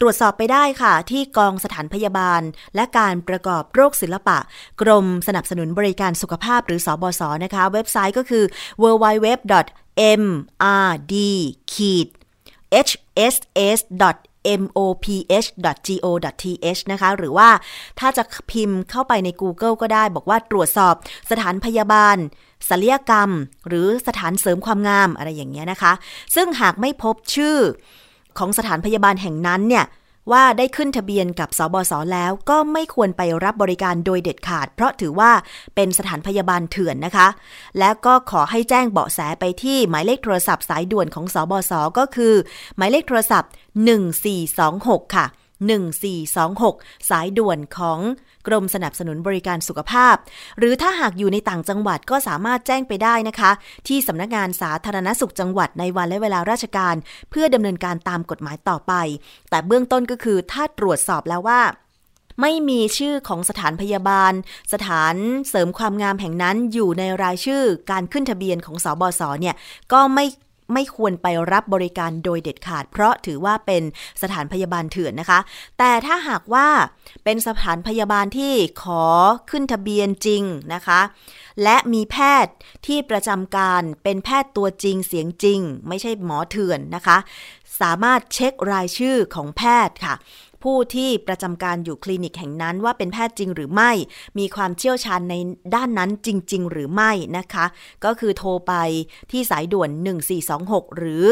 [0.00, 2.40] ตรวจสอบไปได้ค่ะ ที่กองสถานพยาบาล
[2.74, 4.38] และการประกอบโรคศิลปะ
[4.80, 8.44] กรมสนับสนุนบริการสุขภาพหรือสอบศนะคะ เว็บไซต์ก็คือ
[8.82, 9.54] www.mrd
[12.84, 13.78] hss
[14.58, 16.30] moph.go.th
[16.92, 17.48] นะคะ หรือว่า
[18.00, 20.94] ถ้าจะพิมพ์เข้าไปใน Google ก็ได้บอกว่าตรวจสอบ
[21.30, 22.16] สถานพยาบาล
[22.68, 23.30] ศัลยกรรม
[23.68, 25.92] หรือสถานเสริมความงามอะไรอย่างเงี้ยนะคะ
[26.34, 27.56] ซึ่งหากไม่พบชื่อ
[28.38, 29.84] ของสถานพยาบาลแห่งนั้นเนี่ย
[30.32, 35.30] ว่าได้ขึ้นทะเบียนกับสบศแล้วก็ไม่ควรไปรับบริการโดยเด็ดขาด เพราะถือว่า
[35.74, 37.28] เป็นสถานพยาบาลเถื่อนนะคะ
[37.78, 42.34] และก็ขอให้แจ้งเบาะแสไปที่หมายเลขโทรศัพท์สายด่วนของสบศก็คือ
[42.76, 43.50] หมายเลขโทรศัพท์
[44.30, 45.26] 1426 ค่ะ
[46.38, 47.98] 1426 สายด่วนของ
[48.46, 50.16] กรมสนับสนุนบริการสุขภาพ
[50.58, 53.50] หรือถ้าหากอยู่ในต่างจังหวัดก็สามารถแจ้งไปได้นะคะ
[53.88, 56.94] ที่สำนักงานสาธารณสุขจังหวัดในวันและเวลาราชการ
[57.30, 58.92] เพื่อดำเนินการตามกฎหมายต่อไป
[59.50, 61.60] แต่เบื้องต้นก็คือถ้าตรวจสอบแล้วว่า
[62.40, 64.32] ไม่มีชื่อของสถานพยาบาล
[64.72, 65.14] สถาน
[65.48, 69.54] เสริมความงามแห่งนั้นอยู่ในรายชื่อการขึ้นทะเบียนของสอบศเนี่ย
[69.92, 70.24] ก็ไม่
[70.72, 73.82] ไม่ควรไปรับบริการโดยเด็ดขาด เพราะถือว่าเป็น
[74.22, 75.40] สถานพยาบาลเถื่อนนะคะ
[75.78, 76.68] แต่ถ้าหากว่า
[77.24, 79.04] เป็นสถานพยาบาลที่ขอ
[79.50, 80.42] ขึ้นทะเบียนจริง
[80.74, 81.00] นะคะ
[81.62, 82.54] และมีแพทย์
[82.86, 87.18] ที่ประจำการเป็นแพทย์ตัวจริงเสียงจริง ไม่ใช่หมอเถื่อนนะคะ
[87.80, 90.14] สามารถเช็ครายชื่อของแพทย์ค่ะ
[90.62, 93.90] ผู้ที่ประจำการอยู่คลินิกแห่งนั้นว่าเป็นแพทย์จริงหรือไม่
[94.38, 95.34] มีความเชี่ยวชาญใน
[95.74, 97.66] ด้านนั้นจริง ๆ หรือไม่นะคะ
[98.04, 98.74] ก็คือโทรไป
[99.30, 99.90] ที่สายด่วน
[100.44, 101.24] 1426 หรือ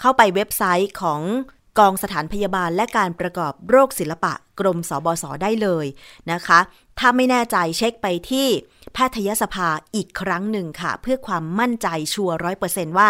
[0.00, 1.22] เข้าไปเว็บไซต์ของ
[1.78, 5.86] กองสถานพยาบาลและการประกอบโรคศิลปะกรมสบศได้เลย
[6.32, 6.58] นะคะ
[6.98, 8.46] ถ้าไม่แน่ใจเช็คไปที่
[8.92, 13.08] แพทยสภาอีกครั้งหนึ่งค่ะ เพื่อความมั่นใจชัวร้อยเปอร์เซนว่า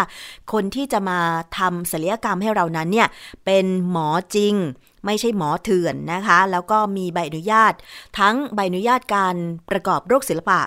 [0.51, 1.19] คนที่จะมา
[1.57, 3.07] ทำศัลยกรรมให้เรานั้นเนี่ย
[3.45, 4.55] เป็นหมอจริง
[5.05, 7.73] ไม่ใช่หมอเถื่อนนะคะ แล้วก็มีใบอนุญาต
[8.19, 9.35] ทั้งใบอนุญาตการ
[9.69, 10.61] ประกอบโรคศิลปะ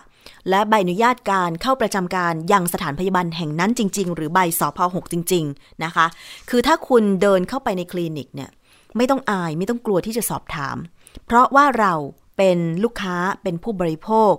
[0.51, 6.07] และใบอนุญาตการเข้าประจำการยังสถานพยาบาลแห่งนั้นจริง ๆ หรือใบสพ6จริง ๆนะคะ
[6.51, 8.51] คือถ้าคุณเดินเข้าไปในคลินิกเนี่ย
[8.97, 10.77] ไม่ต้องอายไม่ต้องกลัวที่จะสอบถาม
[11.27, 11.95] เพราะว่าเรา
[12.37, 14.33] เป็นลูกค้าเป็นผู้บริโภค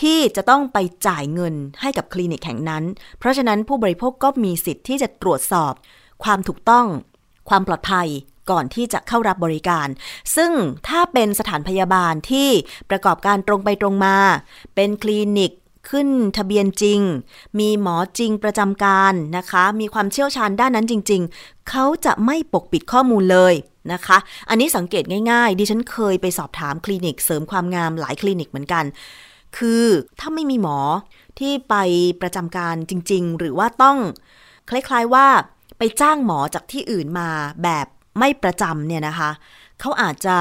[0.00, 2.84] ที่จะต้องไปจ่ายเงินให้กับคลินิกแห่งนั้น
[3.18, 5.72] เพราะฉะนั้นผู้บริโภคก็มีสิทธิ์ที่จะตรวจสอบ
[6.24, 6.86] ความถูกต้อง
[7.48, 8.08] ความปลอดภัย
[8.50, 9.88] ก่อนที่จะเข้ารับบริการ
[10.36, 10.52] ซึ่ง
[10.88, 12.48] ถ้าเป็นสถานพยาบาลที่
[12.90, 14.16] ประกอบการตรงไปตรงมา
[14.74, 15.52] เป็นคลินิก
[15.90, 17.00] ขึ้นทะเบียนจริง
[17.58, 23.54] มีหมอจริงประจำการนะคะ มีความเชี่ยวชาญด้านนั้นจริง ๆ เขาจะไม่ปกปิดข้อมูลเลย
[23.92, 28.84] นะคะ อันนี้สังเกตง่าย ๆ ดิฉันเคยไปสอบถามคลินิกเสริมความงามหลายคลินิกเหมือนกัน
[29.56, 29.84] คือ
[30.20, 30.78] ถ้าไม่มีหมอ
[31.38, 31.74] ที่ไป
[32.20, 33.98] ประจำการจริง ๆ หรือว่าต้อง
[34.70, 35.26] คล้ายๆว่า
[35.78, 37.28] ไปจ้างหมอจากที่อื่นมา
[37.62, 37.86] แบบ
[38.18, 39.30] ไม่ประจำเนี่ยนะคะ
[39.80, 40.36] เขาอาจจะ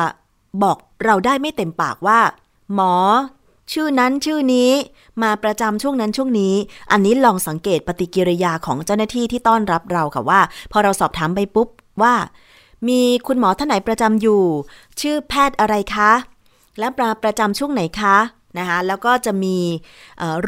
[0.64, 2.20] บอกเราได้ไม่เต็มปากว่า
[2.74, 2.94] หมอ
[3.72, 4.72] ชื่อนั้นชื่อนี้
[5.24, 6.54] มาประจำช่วงนั้นช่วงนี้
[6.92, 11.68] อันนี้ลองสังเกตปฏิกิริยาของเจ้าหน้าที่ที่ต้อนรับเราค่ะว่า พอเราสอบถามไปปุ๊บ
[12.02, 12.14] ว่า
[12.88, 14.42] มีคุณหมอท่านไหนประจำอยู่
[15.02, 16.12] ชื่อแพทย์อะไรคะ
[16.80, 18.18] และประประจำช่วงไหนคะ
[18.60, 19.58] นะคะแล้วก็จะมี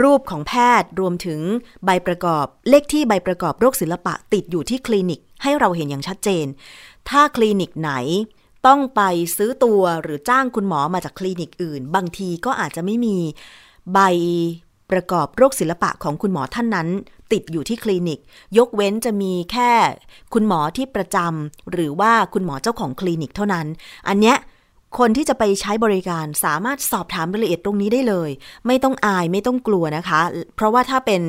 [0.01, 1.39] รูปของแพทย์รวมถึง
[1.85, 6.45] ใบประกอบเลขที่ใบประกอบโรคศิลปะติดอยู่ที่คลินิก ให้เราเห็นอย่างชัดเจน
[7.09, 7.91] ถ้าคลินิกไหน
[8.67, 9.01] ต้องไป
[9.37, 13.17] ซื้อตัวหรือจ้างคุณหมอมาจากคลินิกอื่น บางทีก็อาจจะไม่มี
[13.93, 13.99] ใบ
[14.91, 16.87] ประกอบโรคศิลปะของคุณหมอท่านนั้น
[17.31, 18.19] ติดอยู่ที่คลินิก
[18.57, 19.71] ยกเว้นจะมีแค่
[20.33, 23.65] คุณหมอที่ประจำหรือว่าคุณหมอเจ้าของคลินิกเท่านั้น
[24.07, 24.37] อันเนี้ย
[24.97, 28.29] คนที่จะไปใช้บริการสามารถสอบถามรายละเอียดตรงนี้ได้เลย
[28.67, 30.21] ไม่ต้องอายไม่ต้องกลัวนะคะ
[30.55, 31.21] เพราะว่าถ้าเป็น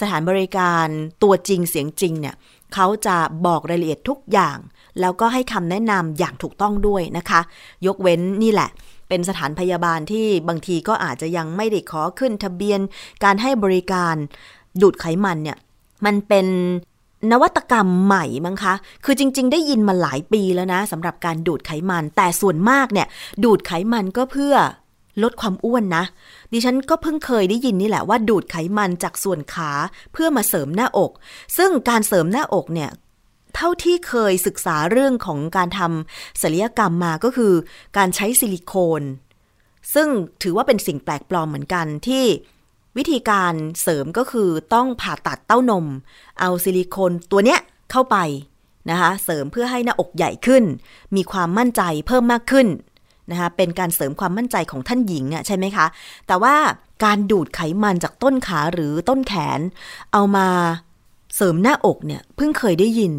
[0.00, 0.86] สถานบริการ
[1.22, 2.34] ตัวจริงเสียงจริงเนี่ย
[2.74, 4.58] เขาจะบอกรายละเอียดทุกอย่าง
[5.00, 7.40] แล้วก็ให้คำแนะนำอย่างถูกต้องด้วยนะคะ
[7.86, 8.68] ยกเว้นนี่แหละ
[9.08, 12.80] เป็นสถานพยาบาลที่บางทีก็อาจจะยังไม่ได้ขอขึ้นทะเบียน
[13.24, 14.14] การให้บริการ
[14.82, 15.58] ดูดไขมันเนี่ย
[16.04, 16.46] มันเป็น
[17.30, 23.06] นวัตกรรมใหม่มั้งคะ คือจริง ๆ ได้ยินมาหลายปีแล้วนะสำหรับการดูดไขมัน แต่ส่วนมากเนี่ย
[23.44, 24.54] ดูดไขมันก็เพื่อ
[25.22, 26.04] ลดความอ้วนนะ
[26.52, 29.70] ดิฉันก็เพิ่งเคยได้ยินนี่แหละว่าดูดไขมันจากส่วนขา
[30.12, 31.12] เพื่อมาเสริมหน้าอก
[31.56, 32.90] ซึ่งการเสริมหน้าอกเนี่ย
[33.54, 37.52] เท่าที่เคยศึกษาเรื่องของการทำศัลยกรรมมาก็คือ
[37.96, 39.02] การใช้ซิลิโคน
[39.94, 40.08] ซึ่ง
[40.42, 42.24] ถือว่าเป็นสิ่งแปลกปลอมเหมือนกันที่
[42.96, 45.86] วิธีการเสริมก็คือต้องผ่าตัดเต้านม
[46.40, 47.60] เอาซิลิโคนตัวเนี้ย
[47.90, 48.16] เข้าไป
[48.90, 50.64] นะคะเสริมเพื่อให้หน้าอกใหญ่ขึ้น
[51.16, 52.68] มีความมั่นใจเพิ่มมากขึ้น
[53.30, 55.86] นะคะเป็นการเสริมความมั่นใจของท่านหญิงอะใช่ไหมคะ
[56.26, 56.54] แต่ว่า
[57.04, 59.60] การดูดไขมันจากต้นขาหรือต้นแขน
[60.12, 60.48] เอามา
[61.36, 63.12] เสริมหน้าอกเนี่ยเพิ่งเคยได้ยิน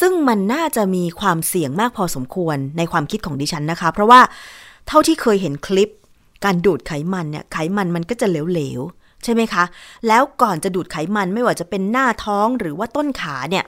[0.00, 4.20] ซึ่งมันน่าจะมีความเสี่ยงมากพอสมควรในความคิดของดิฉันนะคะ เพราะว่า
[4.88, 5.90] เท่าที่เคยเห็นคลิป
[6.44, 9.64] การดูดไขมันเนี่ยไขมันมันก็จะเหลวๆใช่ไหมคะ
[10.06, 13.64] แล้วก่อนจะดูดไขมันไม่ว่าจะเป็นหน้าท้องหรือว่าต้นขาเนี่ย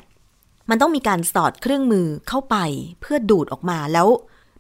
[0.71, 2.57] มันต้องมีการสอดเครื่องมือเข้าไป
[3.01, 4.09] เพื่อดูดออกมาแล้ว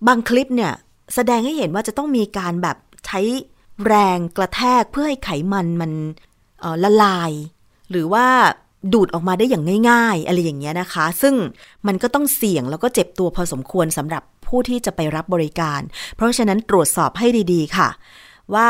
[0.06, 0.72] บางคลิปเนี่ย
[1.14, 3.20] แสดงให้เห็นว่าจะต้องมีการแบบใช้
[3.86, 5.92] แรงกระแทกเพื่อให้ไขมันมัน
[6.84, 7.30] ละลาย
[7.90, 8.26] หรือว่า
[8.92, 11.34] ดูดออกมาได้อย่างง่าย ๆ อะไรอย่างเงี้ยนะคะ ซึ่ง
[11.86, 15.80] มันก็ต้องเสี่ยงแล้วก็เจ็บตัวพอสมควรสำหรับผู้ที่จะไปรับบริการ
[16.16, 17.88] เพราะฉะนั้นตรวจสอบให้ดีๆค่ะ
[18.54, 18.68] ว่า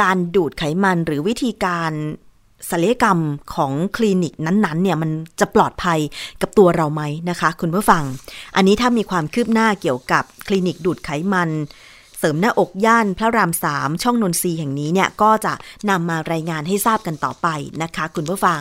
[0.00, 1.92] การดูดไขมันหรือวิธีการ
[2.70, 3.18] ศัลยกรรม
[3.54, 5.98] ของคลินิกนั้นๆเนี่ยมันจะปลอดภัย
[6.40, 8.02] กับตัวเราไหมนะคะ คุณผู้ฟัง
[8.56, 11.50] อันนี้ถ้ามีความคืบหน้าเกี่ยวกับคลินิกดูดไขมัน
[12.18, 15.52] เสริมหน้าอกย่านพระรามสามช่องนนทรีแห่งนี้เนี่ยก็จะ
[15.90, 17.48] นำมารายงานให้ทราบกันต่อไป
[17.82, 18.60] นะคะ คุณผู้ฟัง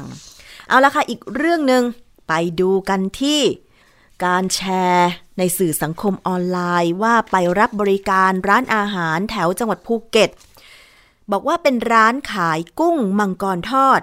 [0.68, 1.84] เอาละค่ะอีกเรื่องหนึ่ง
[2.28, 3.42] ไปดูกันที่
[4.26, 10.30] การแชร์ในสื่อสังคมออนไลน์ว่าไปรับบริการร้านอาหารแถวจังหวัดภูเก็ต
[11.32, 14.02] บอกว่าเป็นร้านขายกุ้งมังกรทอด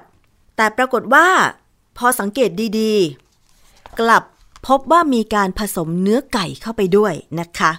[0.57, 1.29] แต่ปรากฏว่า
[1.99, 4.23] พอสังเกตดีๆ กลับ
[4.67, 7.73] พบว่ามีการผสมเนื้อไก่เข้าไปด้วยนะคะ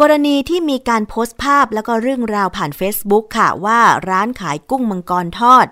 [0.00, 3.80] กรณีที่มีการโพสต์ภาพแล้วก็เรื่องราวผ่าน Facebook ค่ะ ว่า
[4.10, 5.66] ร้านขายกุ้งมังกรทอด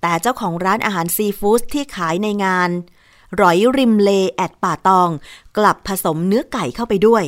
[0.00, 2.70] แต่เจ้าของร้านอาหารซีฟู้ดที่ขายในงาน
[3.40, 5.10] ร้อยริมเลแอดป่าตอง
[5.58, 7.24] กลับผสมเนื้อไก่เข้าไปด้วย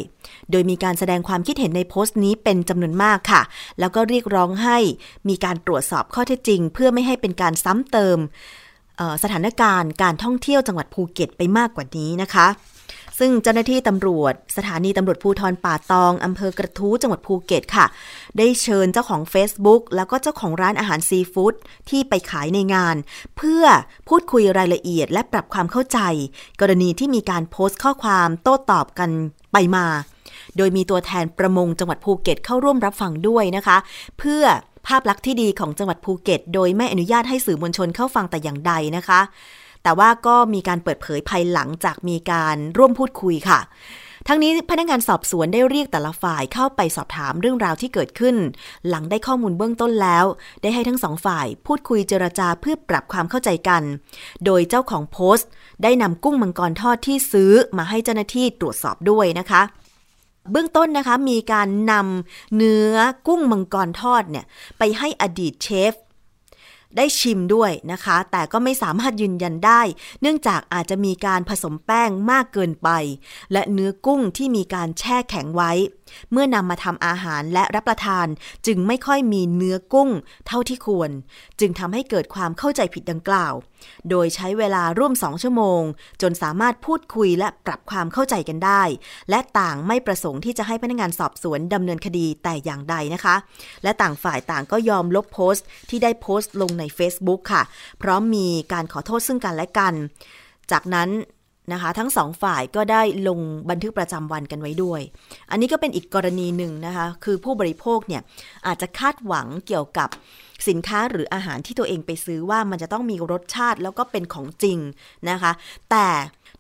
[0.50, 3.42] โดยมีการแสดงความคิดเห็นในโพสต์นี้เป็นจำนวนมากค่ะ
[3.78, 4.78] แล้วก็เรียกร้องให้
[5.28, 8.18] มีการตรวจสอบข้อเท็จจริง เพื่อไม่ให้เป็นการซ้ำเติม
[9.22, 12.46] สถานการณ์การท่องเที่ยวจังหวัดภูเก็ตไปมากกว่านี้นะคะ
[13.18, 17.86] ซึ่งเจ้าหน้าที่ตำรวจ สถานีตำรวจภูทรป่าตองอำเภอกระทู้จังหวัดภูเก็ตค่ะ
[18.38, 21.54] ได้เชิญเจ้าของ Facebook แล้วก็เจ้าของร้านอาหารซีฟู้ด
[21.90, 22.96] ที่ไปขายในงาน
[23.36, 23.64] เพื่อ
[24.08, 25.98] พูดคุยรายละเอียดและปรับความเข้าใจ
[26.60, 29.10] กรณีที่มีการโพสต์ข้อความโต้ตอบกัน
[29.52, 29.86] ไปมา
[30.56, 33.76] โดยมีตัวแทนประมงจังหวัดภูเก็ตเข้าร่วมรับฟังด้วยนะคะ
[34.18, 34.44] เพื่อ
[34.86, 39.20] ภาพลักษณ์ที่ดีของจังหวัดภูเก็ต โดยไม่อนุญาตให้สื่อมวลชนเข้าฟังแต่อย่างใดนะคะ
[39.82, 43.60] แต่ว่าก็มีการเปิดเผยภายหลังจากมีการร่วมพูดคุยค่ะ
[44.30, 48.36] ทั้งนี้พนักงานสอบสวนได้เรียกแต่ละฝ่ายเข้าไปสอบถามเรื่องราวที่เกิดขึ้น
[48.88, 50.24] หลังได้ข้อมูลเบื้องต้นแล้ว
[50.62, 53.82] ได้ให้ทั้งสองฝ่าย พูดคุยเจรจาเพื่อปรับความเข้าใจกัน
[54.44, 55.48] โดยเจ้าของโพสต์
[55.82, 59.62] ได้นำกุ้งมังกรทอดที่ซื้อมาให้เจ้าหน้าที่ตรวจสอบด้วยนะคะ
[60.50, 62.94] เบื้องต้นนะคะมีการนำเนื้อ
[63.26, 64.44] กุ้งมังกรทอดเนี่ย
[64.78, 65.92] ไปให้อดีตเชฟ
[66.98, 69.82] ได้ชิมด้วยนะคะ แต่ก็ไม่สามารถยืนยันได้
[70.20, 72.88] เนื่องจากอาจจะมีการผสมแป้งมากเกินไป
[73.52, 75.72] และเนื้อกุ้งที่มีการแช่แข็งไว้
[76.32, 78.26] เมื่อนำมาทำอาหารและรับประทาน
[78.66, 80.10] จึงไม่ค่อยมีเนื้อกุ้ง
[80.46, 81.10] เท่าที่ควร
[81.60, 83.54] จึงทำให้เกิดความเข้าใจผิดดังกล่าว
[84.10, 85.82] โดยใช้เวลาร่วมสองชั่วโมง
[86.22, 88.82] จนสามารถพูดคุยและปรับความเข้าใจกันได้
[89.30, 93.36] และต่างไม่ประสงค์ที่จะให้พนักงานสอบสวนดำเนินคดีแต่อย่างใดนะคะ
[93.82, 97.62] และต่างฝ่ายต่างก็ยอมลบโพสต์ ที่ได้โพสต์ลงใน Facebook ค่ะ
[98.02, 99.94] พร้อมมีการขอโทษซึ่งกันและกัน
[100.72, 101.08] จากนั้น
[101.72, 105.00] นะคะ ทั้งสองฝ่ายก็ได้ลงบันทึกประจำวันกันไว้ด้วย
[105.50, 108.22] อันนี้ก็เป็นอีกกรณีหนึ่งนะคะ คือผู้บริโภคเนี่ย
[108.66, 110.08] อาจจะคาดหวังเกี่ยวกับ
[110.68, 114.78] สินค้าหรืออาหารที่ตัวเองไปซื้อว่ามันจะต้องมีรสชาติแล้วก็เป็นของจริง
[115.30, 115.52] นะคะ
[115.90, 116.06] แต่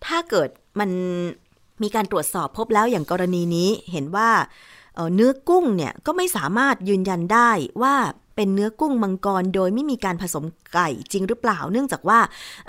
[0.06, 0.48] ถ้าเกิด
[0.80, 0.90] มัน
[1.82, 4.30] มีการตรวจสอบพบแล้วอย่างกรณีนี้เห็นว่า
[5.14, 7.50] เนื้อกุ้งเนี่ยก็ไม่สามารถยืนยันได้
[7.82, 7.94] ว่า
[8.38, 12.20] เป็นเนื้อกุ้งมังกรโดยไม่มีการผสมไก่จริงหรือเปล่า เนื่องจากว่า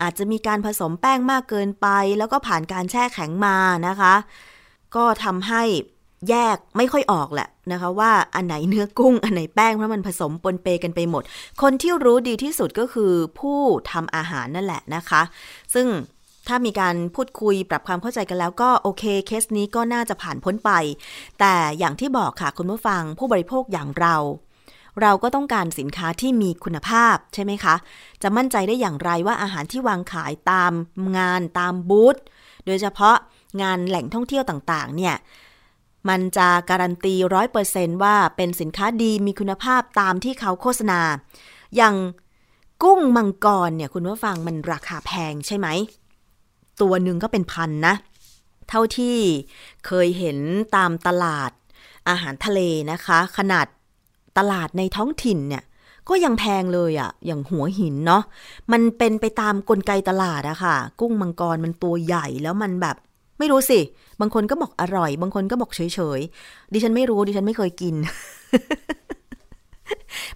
[0.01, 3.55] อาจจะมีการผสมแป้งมากเกินไป แล้วก็ผ่านการแช่แข็งมา
[3.88, 4.13] นะคะ
[4.95, 5.63] ก็ทำให้
[6.29, 11.23] แยกไม่ค่อยออกแหละนะคะว่าอันไหนเนื้อกุ้งอันไหนแป้งเพราะมันผสมปนเปกันไปหมด
[11.62, 13.60] คนที่รู้ดีที่สุดก็คือผู้
[13.91, 15.21] ทำอาหารนั่นแหละนะคะ
[15.73, 15.88] ซึ่ง
[16.47, 20.71] ถ้ามีการพูดคุยปรับความเข้าใจกันแล้วก็โอเคเคสนี้ก็น่าจะผ่านพ้นไป
[21.39, 24.15] แต่อย่างที่บอกค่ะคุณผู้ฟังผู้บริโภคอย่างเรา
[25.02, 27.75] เราก็ต้องการสินค้าที่มีคุณภาพใช่ไหมคะ
[28.21, 30.73] จะมั่นใจได้อย่างไรว่าอาหารที่วางขายตาม
[31.17, 32.17] งานตามบูธ
[32.65, 33.17] โดยเฉพาะ
[33.62, 35.15] งานแหล่งท่องเที่ยวต่างๆ เนี่ย
[36.10, 41.02] มันจะการันตีร้อยเปอร์เซนว่าเป็นสินค้าดีมีคุณภาพตามที่เขาโฆษณา
[41.75, 41.95] อย่าง
[42.84, 45.67] กุ้งมังกรเนี่ยคุณผู้ฟังมันราคาแพงใช่ไหม
[46.82, 47.95] ตัวหนึ่งก็เป็นพันนะ
[48.69, 49.17] เท่าที่
[49.86, 50.38] เคยเห็น
[50.75, 51.52] ตามตลาด
[52.10, 52.60] อาหารทะเล
[52.91, 53.65] นะคะ ขนาด
[54.39, 55.63] ตลาดในท้องถิ่นเนี่ย
[56.10, 58.23] ก็ยังแพงเลยอะอย่างหัวหินเนาะ
[58.71, 62.95] มันเป็นไปตามกลไกตลาดอะค่ะ กุ้งมังกรมันตัวใหญ่แล้วมันแบบ
[63.39, 63.80] ไม่รู้สิ
[64.21, 67.95] บางคนก็บอกอร่อย บางคนก็บอกเฉยๆดิฉันไม่รู้ดิฉันไม่เคยกิน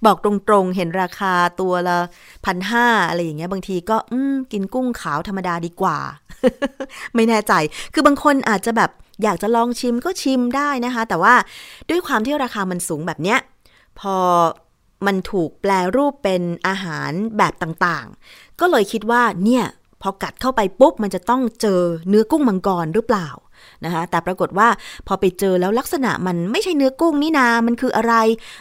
[0.05, 0.31] บอกตร
[0.63, 1.97] งๆ เห็นราคาตัวละ
[2.45, 5.97] พันห้าอะไรอย่างเงี้ย บางทีก็อืมกินกุ้งขาวธรรมดาดีกว่า
[7.15, 7.53] ไม่แน่ใจ
[7.93, 8.91] คือบางคนอาจจะแบบ
[9.23, 11.33] อยากจะลองชิมก็ชิมได้นะคะ แต่ว่า
[11.89, 13.39] ด้วยความที่ราคามันสูงแบบเนี้ย
[13.99, 14.17] พอ
[15.05, 19.65] มันถูกแปลรูปเป็นอาหารแบบต่างๆ ก็เลยคิดว่าเนี่ย
[20.01, 23.29] พอกัดเข้าไปปุ๊บมันจะต้องเจอเนื้อกุ้งมังกรหรือเปล่า
[23.85, 24.67] นะคะแต่ปรากฏว่า
[25.07, 28.13] พอไปเจอแล้วลักษณะมันไม่ใช่เนื้อกุ้งนี่นา มันคืออะไร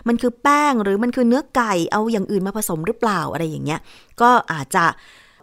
[0.09, 3.81] มันคือแป้งหรือมันคือเนื้อไก่เอาอย่างอื่นมาผสมหรือเปล่าอะไรอย่างเงี้ย
[4.21, 4.85] ก็อาจจะ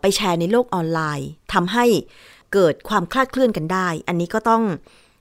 [0.02, 1.86] ไปแชร์ในโลกออนไลน์ทำให้
[2.54, 4.64] เกิดความคลาดเคลื่อนกันได้ อันนี้ก็ต้อง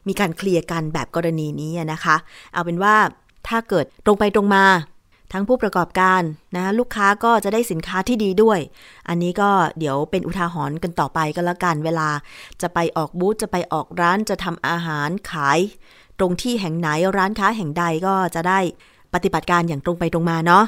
[0.08, 2.16] มีการเคลียร์กันแบบกรณีนี้นะคะ
[2.52, 2.94] เอาเป็นว่า
[3.46, 4.64] ถ้าเกิดตรงไปตรงมา
[5.32, 6.22] ทั้งผู้ประกอบการ
[6.56, 8.58] นะลูกค้าก็จะได้สินค้าที่ดีด้วย
[9.08, 12.08] อันนี้ก็เดี๋ยวเป็นอุทาหรณ์กันต่อไปก็แล้วกันเวลา
[12.62, 15.58] จะไปออกบูธจะไปออกร้านจะทำอาหารขาย
[16.18, 18.58] ตรงที่แห่งไหนร้านค้าแห่งใดก็จะได้
[19.14, 20.64] ปฏิบัติการอย่างตรงไปตรงมาเนาะ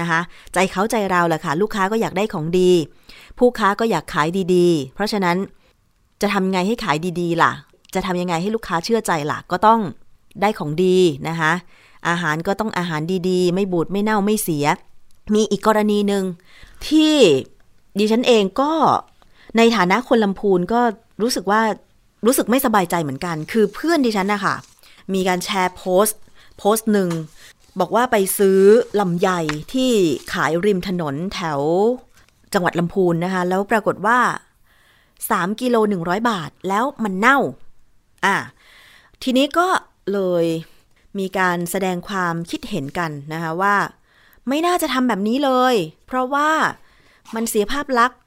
[0.00, 0.20] นะคะ
[0.52, 2.70] ใจเขาใจเราแหละค่ะ ลูกค้าก็อยากได้ของดี
[3.38, 5.36] ผู้ค้าก็อยากขายดีๆ เพราะฉะนั้น
[6.22, 7.52] จะทำไงให้ขายดีๆ ล่ะ
[7.94, 9.80] จะทำยังไงให้ลูกค้าเชื่อใจล่ะ ก็ต้อง
[10.40, 10.96] ได้ของดี
[11.28, 11.52] นะคะ
[12.08, 14.66] อาหารก็ต้องอาหารดีๆ ไม่บูดไม่เน่าไม่เสีย
[15.34, 16.24] มีอีกกรณีหนึ่ง
[16.88, 17.14] ที่
[17.98, 18.72] ดิฉันเองก็
[19.56, 20.80] ในฐานะคนลำพูนก็
[21.22, 21.62] รู้สึกว่า
[22.26, 24.54] รู้สึกไม่สบายใจเหมือนกัน คือเพื่อนดิฉันนะคะ
[25.14, 26.20] มีการแชร์โพสต์
[26.58, 27.10] โพสต์หนึ่ง
[27.80, 28.60] บอกว่าไปซื้อ
[29.00, 29.28] ลำไย
[29.72, 29.90] ที่
[30.32, 31.60] ขายริมถนนแถว
[32.52, 34.18] จังหวัดลำพูนนะคะ แล้วปรากฏว่า
[34.90, 37.38] 3 กิโล 100 บาทแล้วมันเน่า
[38.24, 38.36] อะ
[39.22, 39.68] ทีนี้ก็
[40.12, 40.44] เลย
[41.18, 43.76] มีการแสดงความคิดเห็นกันนะคะว่า
[44.48, 45.74] ไม่น่าจะทำแบบนี้เลย
[46.06, 46.50] เพราะว่า
[47.34, 48.20] มันเสียภาพลักษณ์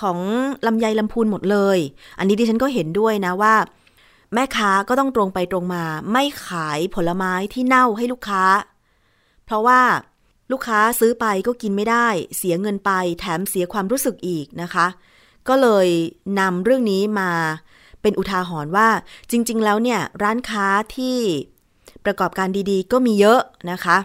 [0.00, 0.18] ของ
[0.66, 1.78] ลำไยลำพูนหมดเลย
[2.18, 3.54] อันนี้ดิฉันก็เห็นด้วยนะว่า
[4.34, 8.44] แม่ค้าก็ต้องตรงไปตรงมา ไม่ขายผลไม้ที่เน่าให้ลูกค้า
[9.44, 9.80] เพราะว่า
[10.52, 12.90] ลูกค้าซื้อไปก็กินไม่ได้ เสียเงินไป
[13.20, 14.86] แถมเสียความรู้สึกอีกนะคะ
[15.48, 15.88] ก็เลย
[16.40, 17.30] นำเรื่องนี้มา
[18.02, 18.88] เป็นอุทาหรณ์ว่า
[19.30, 20.66] จริง ๆ แล้วเนี่ยร้านค้า
[20.96, 21.18] ที่
[22.04, 23.98] ประกอบการดีๆ ก็มีเยอะนะคะ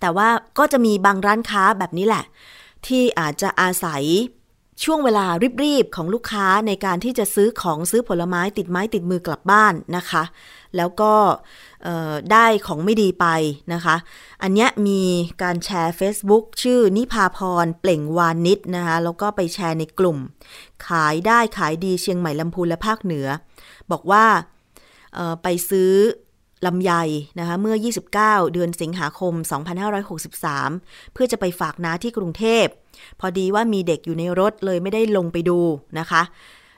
[0.00, 2.24] แต่ว่าก็จะมีบางร้านค้าแบบนี้แหละ
[2.86, 4.04] ที่อาจจะอาศัย
[4.84, 5.26] ช่วงเวลา
[5.64, 10.22] รีบๆ ของลูกค้าในการที่จะซื้อของซื้อผลไม้ติดไม้ติดมือกลับบ้านนะคะ
[10.76, 11.12] แล้วก็
[12.32, 13.26] ได้ของไม่ดีไป
[13.72, 13.96] นะคะ
[14.42, 15.02] อันนี้มี
[15.42, 20.18] การแชร์ Facebook ชื่อนิพาพรเปล่งวานิชนะคะ แล้วก็ไปแชร์ในกลุ่ม
[20.86, 23.26] ขายได้ขายดีเชียงใหม่ลำพูนและภาคเหนือ
[23.90, 24.24] บอกว่า
[25.42, 25.92] ไปซื้อ
[26.66, 26.92] ลำไย
[27.38, 27.76] นะคะเมื่อ
[28.14, 29.34] 29 เดือนสิงหาคม
[30.24, 32.66] 2563 เพื่อจะไปฝากน้าที่กรุงเทพ
[33.20, 35.58] พอดีว่ามีเด็กอยู่ในรถเลยไม่ได้ลงไปดู
[35.98, 36.22] นะคะ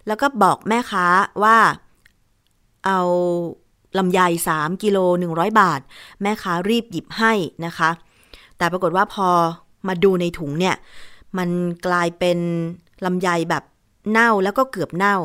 [0.07, 1.07] แล้วก็บอกแม่ค้า
[1.43, 1.59] ว่า
[2.87, 3.01] เอา
[3.99, 4.21] ลำไย
[4.55, 4.99] 3กิโล
[5.31, 5.81] 100 บาท
[6.23, 7.33] แม่ค้ารีบหยิบให้
[7.67, 7.91] นะคะ
[8.59, 9.29] แต่ปรากฏว่าพอ
[9.89, 10.77] มาดูในถุงเนี่ย
[11.39, 11.49] มัน
[11.87, 12.39] กลายเป็น
[13.05, 13.65] ลำไยแบบ
[14.11, 15.17] เน่าแล้วก็เกือบเน่า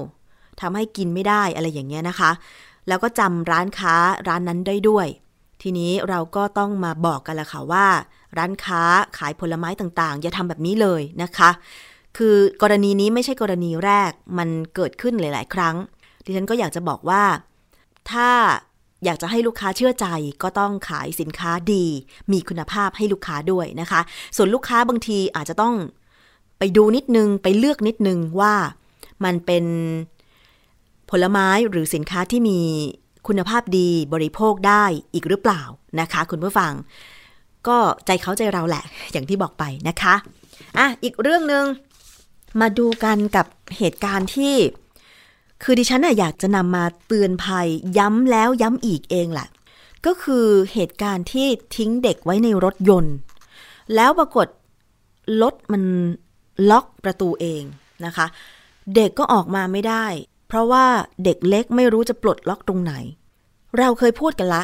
[0.61, 2.31] ทำให้กินไม่ได้อะไรอย่างเงี้ยนะคะ
[2.87, 3.95] แล้วก็จำร้านค้า
[4.27, 5.07] ร้านนั้นได้ด้วย
[5.61, 7.87] ทีนี้เราก็ต้องมาบอกกันละค่ะว่า
[8.37, 8.81] ร้านค้า
[9.17, 11.49] ขายผลไม้ต่างๆ อย่าทำแบบนี้เลยนะคะ
[12.17, 15.75] คือกรณีนี้ไม่ใช่กรณีแรกมันเกิดขึ้นหลาย ๆ ครั้ง
[16.25, 17.23] ดิฉันก็อยากจะบอกว่า
[18.11, 18.29] ถ้า
[19.05, 20.07] อยากจะให้ลูกค้าเชื่อใจ
[20.43, 21.85] ก็ต้องขายสินค้าดี
[22.31, 24.01] มีคุณภาพให้ลูกค้าด้วยนะคะ
[24.35, 25.75] ส่วนลูกค้าบางทีอาจจะต้อง
[26.59, 28.53] ไปดูนิดนึงไปเลือกนิดนึงว่า
[29.23, 29.65] มันเป็น
[31.09, 32.59] ผลไม้หรือสินค้าที่มี
[33.27, 35.61] คุณภาพดีบริโภคได้อีกหรือเปล่า
[35.99, 36.73] นะคะ คุณผู้ฟัง
[37.67, 40.15] ก็ใจเขาใจเราแหละ อย่างที่บอกไปนะคะ
[40.77, 41.65] อะอีกเรื่องหนึง่ง
[42.61, 43.45] มาดูกันกับ
[43.77, 44.55] เหตุการณ์ที่
[45.63, 49.47] คือดิฉันอยากจะนำมาเตือนภัยย้ำแล้วย้ำอีกเองแหละ
[50.05, 53.15] ก็คือเหตุการณ์ที่ทิ้งเด็กไว้ในรถยนต์
[53.95, 54.47] แล้วปรากฏ
[55.41, 55.83] รถมัน
[56.69, 57.63] ล็อกประตูเอง
[58.05, 58.25] นะคะ
[58.95, 60.05] เด็กก็ออกมาไม่ได้
[60.47, 60.85] เพราะว่า
[61.23, 62.93] เด็กเล็กไม่รู้จะปลดล็อกตรงไหน
[63.77, 64.63] เราเคยพูดกันละ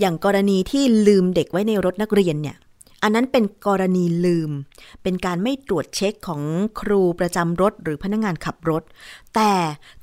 [0.00, 2.56] อย่างกรณีที่ลืมเด็กไว้ในรถนักเรียนเนี่ย
[3.02, 4.50] อันนั้นเป็นกรณีลืม
[5.02, 6.42] เป็นการไม่ตรวจเช็คของ
[6.80, 8.82] ครูประจำรถหรือพนักงงานขับรถ
[9.34, 9.52] แต่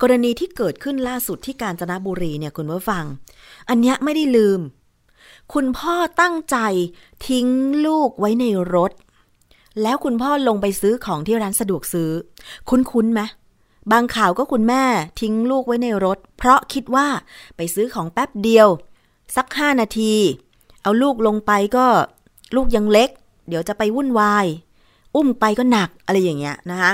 [0.02, 3.04] กรณีที่เกิดขึ้นล่าสุดที่กาญจนบุรีเนี่ยคุณผู้ฟัง
[3.68, 4.60] อันนี้ไม่ได้ลืม
[5.54, 6.56] คุณพ่อตั้งใจ
[7.28, 7.46] ทิ้ง
[7.86, 8.92] ลูกไว้ในรถ
[9.82, 12.10] แล้วคุณพ่อลงไปซื้อของที่ร้านสะดวกซื้อ
[12.68, 13.20] คุ้นๆไหม
[13.92, 14.84] บางข่าวก็คุณแม่
[15.20, 17.06] ทิ้งลูกไว้ในรถ เพราะคิดว่า
[17.56, 18.68] ไปซื้อของแป๊บเดียว
[19.36, 20.14] สักห้านาที
[20.82, 21.86] เอาลูกลงไปก็
[22.56, 23.10] ลูกยังเล็ก
[23.48, 24.46] เดี๋ยวจะไปวุ่นวาย
[25.14, 26.92] อุ้มไปก็หนักอะไรอย่างเงี้ยนะคะ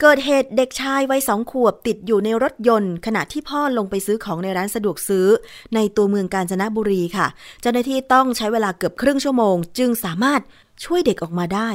[0.00, 5.26] เกิดเหตุเด็กชายวัยสองขวบติดอยู่ในรถยนต์ ขณะที่พ่อลงไปซื้อของในร้านสะดวกซื้อ
[5.74, 7.26] ในตัวเมืองกาญจนบุรีค่ะ
[7.60, 10.40] เจ้าหน้าที่ต้องใช้เวลาเกือบครึ่งชั่วโมง จึงสามารถ
[10.84, 11.70] ช่วยเด็กออกมาได้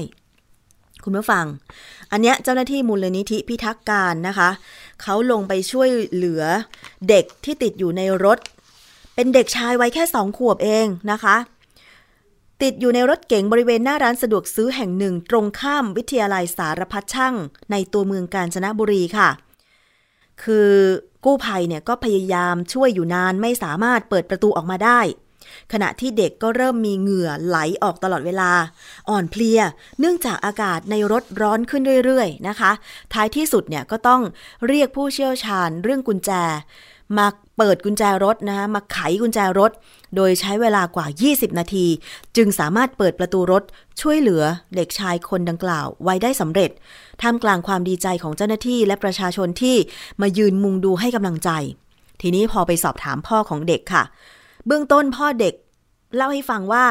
[1.04, 1.46] คุณผู้ฟัง
[2.12, 4.50] อันเนี้ยเจ้าหน้าที่มูลนิธิพิทักษ์การนะคะ
[5.02, 6.44] เขาลงไปช่วยเหลือ
[7.10, 8.40] เด็กที่ติดอยู่ในรถ
[9.16, 11.36] เป็นเด็กชายวัยแค่สองขวบเองนะคะ
[12.64, 17.36] ติดอยู่ในรถเก๋งบริเวณหน้าร้านสะดวกซื้อแห่งหนึ่ง ตรงข้ามวิทยาลัยสารพัดช่าง
[17.72, 19.30] ในตัวเมืองกาญจนบุรีค่ะ
[20.44, 20.72] คือ
[21.26, 25.00] กู้ภัยเนี่ยก็พยายามช่วยอยู่นานไม่สามารถเปิดประตูออกมาได้
[25.74, 28.52] ขณะที่เด็กก็เริ่มมีเหงื่อไหลออกตลอดเวลา
[29.10, 29.60] อ่อนเพลีย
[30.00, 32.72] เนื่องจากอากาศในรถร้อนขึ้นเรื่อยๆนะคะ
[33.14, 34.22] ท้ายที่สุดเนี่ยก็ต้อง
[34.68, 36.32] เรียกผู้เชี่ยวชาญเรื่องกุญแจ
[37.18, 39.72] มาเปิดกุญแจรถนะคะมาไขกุญแจรถ
[40.16, 41.86] โดยใช้เวลากว่า 20 นาที
[42.36, 43.64] จึงสามารถเปิดประตูรถ
[44.02, 44.44] ช่วยเหลือ
[44.76, 46.72] เด็กชายคนดังกล่าวไว้ได้สำเร็จ
[47.22, 49.76] ท่ามกลางความดีใจของเจ้าหน้าที่และประชาชนที่
[50.22, 51.50] มายืนมุงดูให้กำลังใจ
[52.22, 54.04] ทีนี้พอไปสอบถามพ่อของเด็กค่ะ
[54.68, 55.54] เบื้องต้นพ่อเด็ก
[56.16, 56.86] เล่าให้ฟังว่า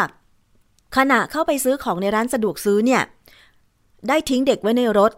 [0.96, 3.02] ขณะเข้าไปซื้อของในร้านสะดวกซื้อเนี่ย
[4.08, 5.12] ได้ทิ้งเด็กไว้ในรถ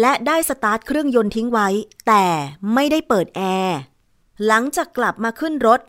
[0.00, 1.68] และได้สตาร์ทเครื่องยนต์ทิ้งไว้
[2.06, 2.24] แต่
[2.74, 3.78] ไม่ได้เปิดแอร์
[4.46, 5.80] หลังจากกลับมาขึ้นรถ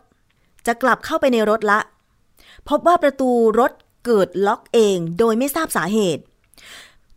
[0.66, 1.80] จะกลับเข้าไปในรถละ
[2.68, 3.30] พบว่าประตู
[3.60, 3.72] รถ
[4.06, 6.22] เกิดล็อกเองโดยไม่ทราบสาเหตุ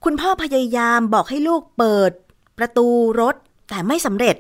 [0.04, 2.12] คุณพ่อพยายามบอกให้ลูกเปิด
[2.58, 2.88] ประตู
[3.22, 3.36] รถ
[3.70, 4.36] แต่ไม่สำเร็จ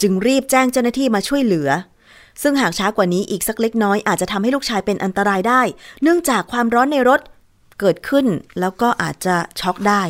[0.00, 1.68] จึงรีบแจ้งเจ้าหน้าที่มาช่วยเหลือ
[2.42, 5.62] ซึ่งหากช้ากว่านี้อีกสักเล็กน้อยอาจจะทำให้ลูกชายเป็นอันตรายได้
[6.02, 7.20] เนื่องจากความร้อนในรถ
[7.80, 8.26] เกิดขึ้น
[8.60, 10.02] แล้วก็อาจจะช็อกได้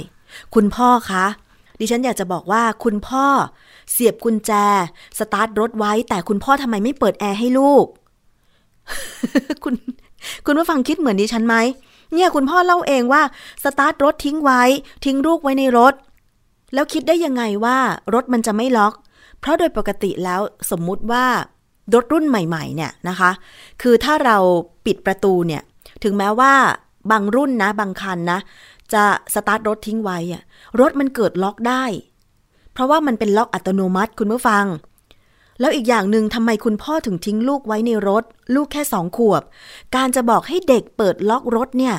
[0.55, 1.27] คุณพ่อคะ
[1.81, 3.27] ดิฉันอยากจะบอกว่าคุณพ่อ
[3.93, 4.53] เสียบกุญแจ
[5.19, 7.85] สตาร์ทรถไว้ แต่คุณพ่อทำไมไม่เปิดแอร์ให้ลูก
[9.65, 9.75] คุณ
[10.47, 11.57] คุณผู้ฟังคิดเหมือนดิฉันไหม
[12.13, 13.23] เนี่ยคุณพ่อเล่าเองว่า
[13.65, 14.63] สตาร์ทรถทิ้งไว้
[15.05, 15.95] ทิ้งลูกไว้ในรถ
[16.75, 17.79] แล้วคิดได้ยังไงว่า
[18.15, 18.95] รถมันจะไม่ล็อก
[19.41, 21.27] เพราะโดยปกติแล้วสมมุติว่า
[21.95, 23.31] รถรุ่นใหม่ๆเนี่ยนะคะ
[23.83, 24.37] คือถ้าเรา
[24.87, 25.63] ปิดประตูเนี่ย
[26.05, 26.53] ถึงแม้ว่า
[27.11, 28.39] บางรุ่นนะ บางคันนะ
[28.93, 29.03] จะ
[29.35, 30.43] สตาร์ทรถทิ้งไว้อะ
[30.81, 31.85] รถมันเกิดล็อกได้
[32.73, 34.67] เพราะว่ามันเป็นล็อกอัตโนมัติคุณผู้ฟัง
[35.61, 38.25] แล้วอีกอย่างหนึ่งทำไมคุณพ่อถึงทิ้งลูกไว้ในรถ
[38.55, 39.43] ลูกแค่สองขวบ
[39.97, 41.95] การจะบอกให้เด็กเปิดล็อกรถเนี่ย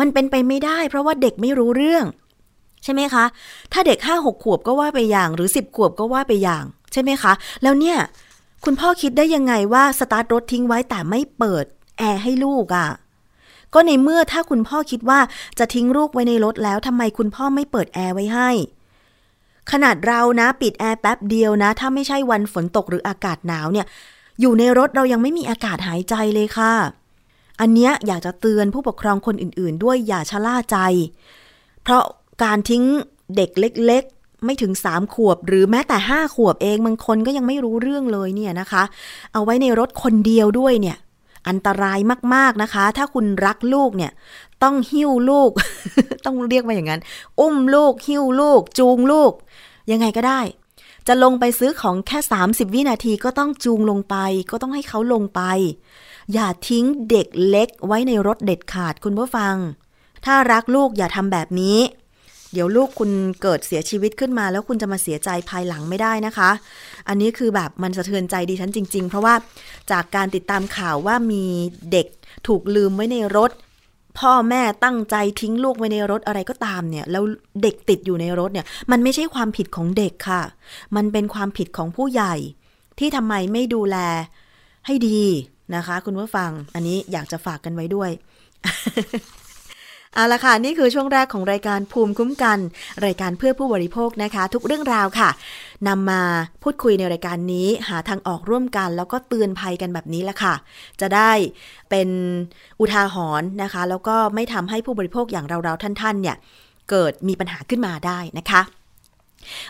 [0.00, 2.04] มันเป็นไปไม่ได้ เพราะว่าเด็กไม่รู้เรื่อง
[2.84, 3.24] ใช่ไหมคะ
[3.72, 7.32] ถ้าเด็กห้าหกขวบก็ว่าไปอย่าง หรือสิบขวบก็ว่าไปอย่าง ใช่ไหมคะ
[7.62, 7.96] แล้วเนี่ย
[8.64, 11.64] คุณพ่อคิดได้ยังไงว่าสตาร์ทรถทิ้งไว้แต่ไม่เปิด
[11.98, 12.88] แอร์ให้ลูกอะ่ะ
[13.74, 15.20] ก็ในเมื่อถ้าคุณพ่อคิดว่า
[15.58, 18.50] จะทิ้งลูกไว้ในรถแล้วทำไมคุณพ่อไม่เปิดแอร์ไว้ให้
[19.70, 23.86] ขนาดเรานะปิดแอร์แป๊บเดียวนะ ถ้าไม่ใช่วันฝนตกหรืออากาศหนาวเนี่ย
[24.40, 26.74] อยู่ในรถเรายังไม่มีอากาศหายใจเลยค่ะ
[27.60, 30.78] อันเนี้ยอยากจะเตือนผู้ปกครองคนอื่นๆ ด้วยอย่าชะล่าใจ
[31.82, 32.04] เพราะ
[32.42, 32.84] การทิ้ง
[33.36, 34.04] เด็กเล็ก
[34.46, 38.82] ไม่ถึงสามขวบ หรือแม้แต่ห้าขวบเองบางคนก็ยังไม่รู้เรื่องเลยเนี่ยนะคะ
[39.32, 40.96] เอาไว้ในรถคนเดียวด้วยเนี่ย
[41.48, 41.98] อันตราย
[42.34, 44.12] มากๆนะคะ ถ้าคุณรักลูกเนี่ย
[44.62, 45.50] ต้องหิ้วลูก
[46.26, 47.00] ต้องเรียกว่าอย่างนั้น
[47.40, 49.32] อุ้มลูก หิ้วลูก จูงลูก
[49.90, 50.40] ยังไงก็ได้
[51.06, 54.16] จะลงไปซื้อของแค่ 30 วินาทีก็ต้องจูงลงไป
[54.50, 55.42] ก็ต้องให้เขาลงไป
[56.32, 59.54] อย่าทิ้งเด็กเล็กไว้ในรถเด็ดขาดคุณผู้ฟัง
[60.24, 61.78] ถ้ารักลูกอย่าทำแบบนี้
[62.54, 63.10] เดี๋ยวลูกคุณ
[63.42, 66.50] เกิดเสียชีวิตขึ้นมา แล้วคุณจะมาเสียใจภายหลังไม่ได้นะคะ
[67.08, 69.34] อันนี้คือแบบมันสะเทือนใจดิฉันจริง ๆ เพราะว่า
[69.90, 71.44] จากการติดตามข่าวว่ามี
[71.92, 72.06] เด็ก
[72.46, 73.50] ถูกลืมไว้ในรถ
[74.18, 77.24] พ่อแม่ตั้งใจทิ้งลูกไว้ในรถอะไรก็ตามเนี่ย แล้ว
[77.62, 80.42] เด็กติดอยู่ในรถเนี่ย มันไม่ใช่ความผิดของเด็กค่ะ
[80.96, 82.34] มันเป็นความผิดของผู้ใหญ่
[82.98, 83.96] ที่ทำไมไม่ดูแล
[84.86, 85.22] ให้ดี
[85.76, 88.10] นะคะ คุณผู้ฟัง อันนี้อยากจะฝากกันไว้ด้วย
[90.14, 92.58] เอาละค่ะ นี่คือช่วงแรกของรายการภูมิคุ้มกัน
[93.06, 95.30] รายการเพื่อผู้บริโภคนะคะ ทุกเรื่องราวค่ะ
[95.88, 96.22] นำมา
[96.62, 100.54] พูดคุยในรายการนี้ หาทางออกร่วมกัน แล้วก็เตือนภัยกันแบบนี้ละค่ะ
[101.00, 101.32] จะได้
[101.90, 102.08] เป็น
[102.80, 106.36] อุทาหรณ์นะคะ แล้วก็ไม่ทำให้ผู้บริโภคอย่างเราๆท่านๆเนี่ย
[106.90, 108.60] เกิดมีปัญหาขึ้นมาได้นะคะ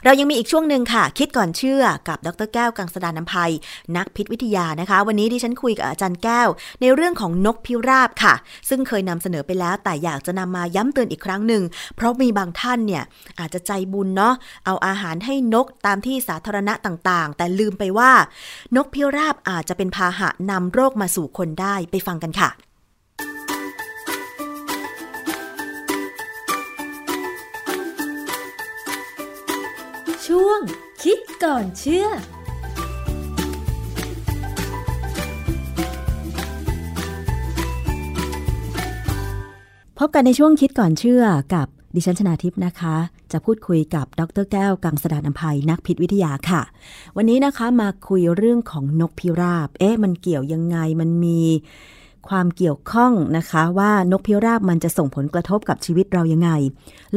[0.04, 3.52] เรายังมีอีกช่วงหนึ่งค่ะ คิดก่อนเชื่อกับดรแก้วกังสดานนภัย
[3.96, 6.48] นักพิษวิทยานะคะ วันนี้ดิฉันคุยกับอาจารย์แก้ว
[6.80, 8.34] ในเรื่องของนกพิราบค่ะ
[8.68, 11.62] ซึ่งเคยนำเสนอไปแล้ว แต่อยากจะนำมาย้ำเตือนอีกครั้งหนึ่ง
[11.96, 13.02] เพราะมีบางท่านเนี่ย
[13.38, 14.34] อาจจะใจบุญเนาะ
[14.66, 18.12] เอาอาหารให้นกตามที่สาธารณะต่างๆ แต่ลืมไปว่า
[18.76, 22.50] นกพิราบอาจจะเป็นพาหะนำโรคมาสู่คนได้ไปฟังกันค่ะ
[30.26, 30.60] ช่วง
[31.02, 32.06] คิดก่อนเชื่อ
[39.98, 42.96] พบกันในช่วงคิดก่อนเชื่อกับดิฉันชนาทิพย์นะคะ
[43.32, 46.62] จะพูดคุยกับดรแก้วกังสดานนภัยนักพิษวิทยาค่ะ
[47.16, 51.40] วันนี้นะคะมาคุยเรื่องของนกพิราบ เอ๊ะมันเกี่ยวยังไงมันมี
[52.28, 56.50] ความเกี่ยวข้องนะคะว่านกพิราบมันจะส่งผลกระทบกับชีวิตเรายังไง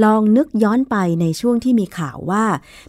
[0.03, 2.43] ลองนึกย้อนไปในช่วงที่มีข่าวว่า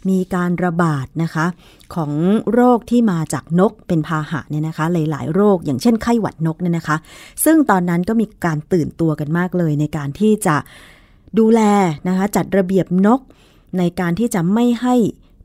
[0.09, 1.47] มีการระบาดนะคะ
[1.95, 2.12] ของ
[2.53, 6.97] โรคที่มาจากนกเป็นพาหะเนี่ยนะคะ หลาย ๆ โรคอย่างเช่นไข้หวัดนกเนี่ยนะคะ
[7.45, 10.57] ซึ่งตอนนั้นก็มีการตื่นตัวกันมากเลยในการที่จะ
[11.39, 11.61] ดูแล
[12.09, 13.21] นะคะจัดระเบียบนก
[13.79, 14.95] ในการที่จะไม่ให้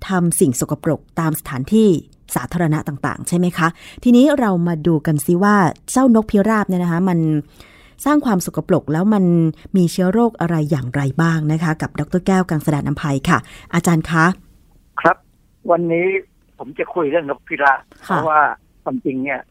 [0.08, 1.90] ทำสิ่งสกปรกตามสถานที่
[2.36, 3.68] สาธารณะต่างๆ ใช่ไหมคะ
[4.04, 5.56] ทีนี้เรามาดูกันซิว่า
[5.92, 7.20] เจ้านกพิราบเนี่ยนะคะ มัน
[8.06, 9.24] สร้างความสกปรกแล้วมัน
[9.78, 13.38] มีเชื้อโรคอะไรอย่างไรบ้างนะคะ กับดรแก้วกังสดานนภัยค่ะ
[13.74, 14.26] อาจารย์คะ
[15.02, 15.18] ครับ
[15.72, 16.08] วันนี้
[16.58, 18.42] ผมจะคุยเรื่องนกพิราบเพราะว่า
[18.84, 19.42] ความจริงเนี่ย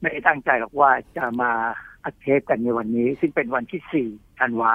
[0.00, 1.50] ไม่ได้ตั้งใจหรอกว่าจะมา
[2.04, 4.08] อัดเทปกันในวันนี้ ซึ่งเป็นวันที่สี่
[4.40, 4.72] ธันวา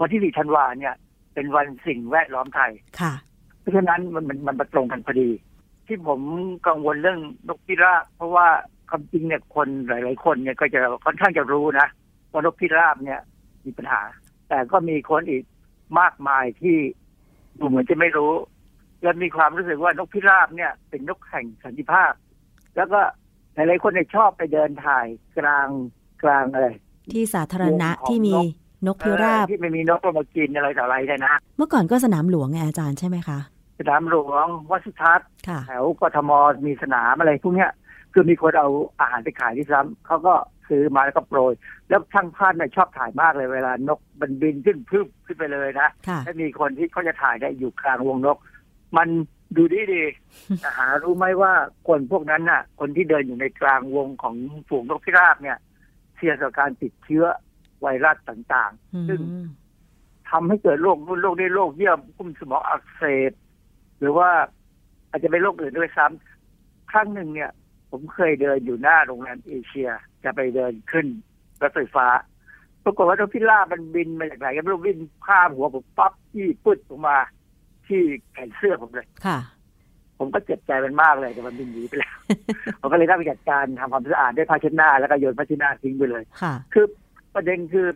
[0.00, 0.94] วันที่สี่ธันวาเนี่ย
[1.34, 3.12] เป็นวันสิ่งแวดล้อมไทยค่ะ
[3.60, 5.28] เพราะฉะนั้นมันมันมันมาตรงกันพอดี
[5.88, 6.20] ที่ผม
[6.66, 8.46] กังวลเรื่องนกพิราบเพราะว่า
[8.90, 11.86] ความจริงเนี่ยคนหลาย ๆ คนเนี่ยก็จะค่อนข้างจะรู้นะ
[12.32, 13.20] ว่านกพิราบเนี่ย
[13.64, 14.02] มีปัญหา
[14.48, 15.44] แต่ก็มีคนอีก
[16.00, 16.76] มากมายที่
[17.58, 18.32] ดูเหมือนจะไม่รู้
[19.02, 22.12] และมีความรู้สึกว่านกพิราบเนี่ย เป็นนกแห่งสันติภาพ
[22.76, 23.00] แล้วก็
[23.54, 25.06] หลายๆคนเนี่ยชอบไปเดินถ่าย
[25.38, 25.68] กลาง
[26.22, 26.68] กลางอะไร
[27.12, 28.34] ที่สาธารณะที่มี
[28.86, 33.38] นกพิราบที่ไม่มีนกมากินอะไรต่ออะไรได้นะ เมื่อก่อนก็สนามหลวงไงอาจารย์ใช่ไหมคะ
[33.78, 36.30] สนามหลวงวัดสุทัศน์ค่ะแถวกทม
[36.66, 37.70] มีสนามอะไรพวกเนี้ย
[38.12, 38.68] คือมีคนเอา
[39.00, 40.34] อาหารไปขายที่ซ้ำเขาก็
[40.68, 41.52] ซื้อมาแล้วก็โปรย
[41.88, 48.38] แล้วช่างภาพเนี่ยชอบถ่ายมากเลยเวลานกมันบินขึ้นพึบขึ้นไปเลยนะค่ะถ้ามีคนที่เขาจะถ่ายได้อยู่กลางวงนก
[48.96, 49.08] มัน
[49.56, 50.04] ดูดีดี
[50.60, 51.52] แต่หารู้ไหมว่า
[51.88, 54.34] คนพวกนั้นน่ะ คนที่เดินอยู่ในกลางวงของ
[54.68, 55.58] ฝูงนกพิราบเนี่ย
[56.16, 57.24] เสี่ยงต่อการติดเชื้อ
[57.80, 59.46] ไวรัสต่างอืๆซึ่งม
[60.30, 63.32] ทำให้เกิดโรคนู่นโรคนี้โรคเยื่อหุ้มสมองอักเสบ
[63.98, 64.30] หรือว่า
[65.10, 67.50] อาจจะเป็นโรคอื่นด้วยซ้ำครั้งหนึ่งเนี่ย
[67.90, 69.88] ผมเคยเดินอยู่หน้าโรงแรมเอเชีย
[70.24, 71.06] จะไปเดินขึ้น
[71.62, 72.06] รถไฟฟ้า
[72.84, 77.16] ปรากฏว่านกพิราบมันบินมาจากไหนก็ไม่รู้บินข้ามหัวผมปั๊บที่ปึ๊ดออกมา
[77.86, 78.00] ที่
[78.32, 79.38] แขนเสื้อผมเลยค่ะ
[80.18, 82.14] ผมก็เจ็บใจมันมากเลยแต่มันบินหนีไปแล้ว
[82.80, 86.86] ผมก็เลยได้ไปจัดการทำความสะอาดด้วยผ้าเช็ดหน้าแล้วก็โยนผ้าเช็ดหน้าทิ้งไปเลยค่ะ คือ
[87.34, 87.86] ประเด็นคือ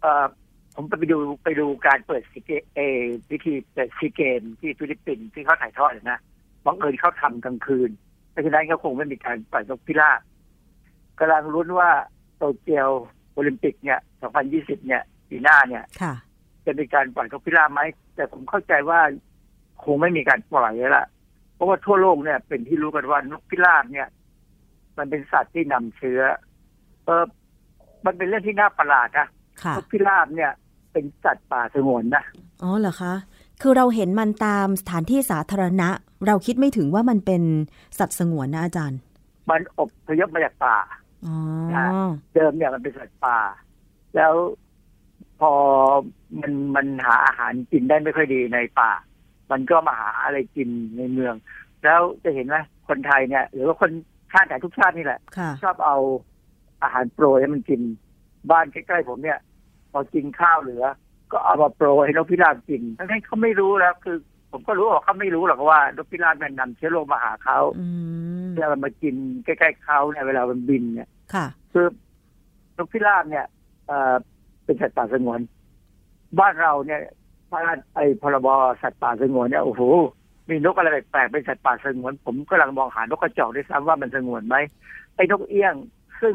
[0.00, 0.26] เอ่อ
[0.74, 3.00] ผมไปดูไปดูการเปิดซีเกเออ
[3.30, 6.20] พิธีเปิดซีเกมส์ที่ฟิลิปปินส์ที่เขาถ่ายทอดนะ
[6.64, 7.90] บังเอิญเขาทำกลางคืน
[8.30, 10.20] เพราะฉะนั้นก็คงไม่มีการปล่อยนกพิราบ
[11.18, 11.90] กำลังลุ้นว่า
[12.36, 12.88] โตเกียว
[13.32, 14.00] โอลิมปิกเนี่ย
[14.42, 16.14] 2020 เนี่ยปีหน้าเนี่ยค่ะ
[16.66, 17.80] จะมีการปล่อยนกพิราบไหม
[18.14, 19.00] แต่ผมเข้าใจว่า
[19.84, 21.06] คงไม่มีการปล่อยแล้วล่ะ
[21.54, 24.08] เพราะว่าทั่วโลกเนี่ยเป็นที่รู้กันว่านกพิราบเนี่ย
[24.98, 26.20] มันเป็นสัตว์ที่นำเชื้อ
[27.04, 27.24] เออ
[28.06, 29.26] มันเป็นเรื่องที่น่าประหลาดนะค่ะ
[29.76, 30.52] นกพิราบเนี่ย
[30.92, 32.24] เป็นสัตว์ป่าสงวนนะ
[32.62, 33.14] อ๋อเหรอคะ
[33.62, 35.88] คือเราเห็นมันตามสถานที่สาธารณะ
[36.26, 37.42] เราคิดไม่ถึงว่ามันเป็น
[37.98, 38.98] สัตว์สงวนนะอาจารย์
[39.50, 40.76] มันอบพยพมาจากป่า
[41.26, 41.36] อ๋อ
[42.34, 43.38] เดิมเนี่ยมันเป็นสัตว์ป่า
[44.16, 44.34] แล้ว
[45.40, 45.52] พอ
[46.40, 48.90] มันมันหาอาหารกินได้ไม่ค่อยดีในป่า
[49.50, 51.34] มันก็มาหาอะไรกินในเมือง
[51.84, 52.56] แล้วจะเห็นไหม
[52.88, 53.90] คนไทยเนี่ย หรือว่าคน
[54.32, 55.96] ชาติไหนทุกชาตินี่แหละค่ะชอบเอา
[56.82, 57.80] อาหารโปรยให้มันกิน
[58.50, 59.38] บ้านใกล้ๆผมเนี่ย
[59.92, 60.84] พอกินข้าวเหลือ
[61.32, 64.16] ก็เอามาโปรยให้นกพิราบกินทั้งที่เขาไม่รู้แล้วคือ
[64.50, 67.86] ผมก็รู้ว่าเขาไม่รู้หรอกว่านกพิราบมันนำเชื้อโรคมาหาเขาอื
[68.44, 69.14] มเวลามันมากิน
[69.44, 71.86] ใกล้ๆเขาเนี่ยเวลามันบินเนี่ยค่ะ คือ
[72.76, 73.46] นกพิราบเนี่ย
[73.86, 74.14] เอ่อ
[74.64, 75.40] เป็นสัตว์ป่าสงวน
[76.38, 77.00] บ้านเราเนี่ย
[77.50, 78.48] พระราชไอ้พรบ
[78.82, 79.82] สัตว์ป่าสงวนเนี่ยโอ้โห
[80.48, 84.56] มีนกอะไรแปลกๆเป็นสัตว์ป่าสงวน ผมกำลังมองหานกกระจอกด้วยซ้ำว่ามันสงวนไหม
[85.16, 85.74] ไอ้นกเอี้ยง
[86.20, 86.34] ซึ่ง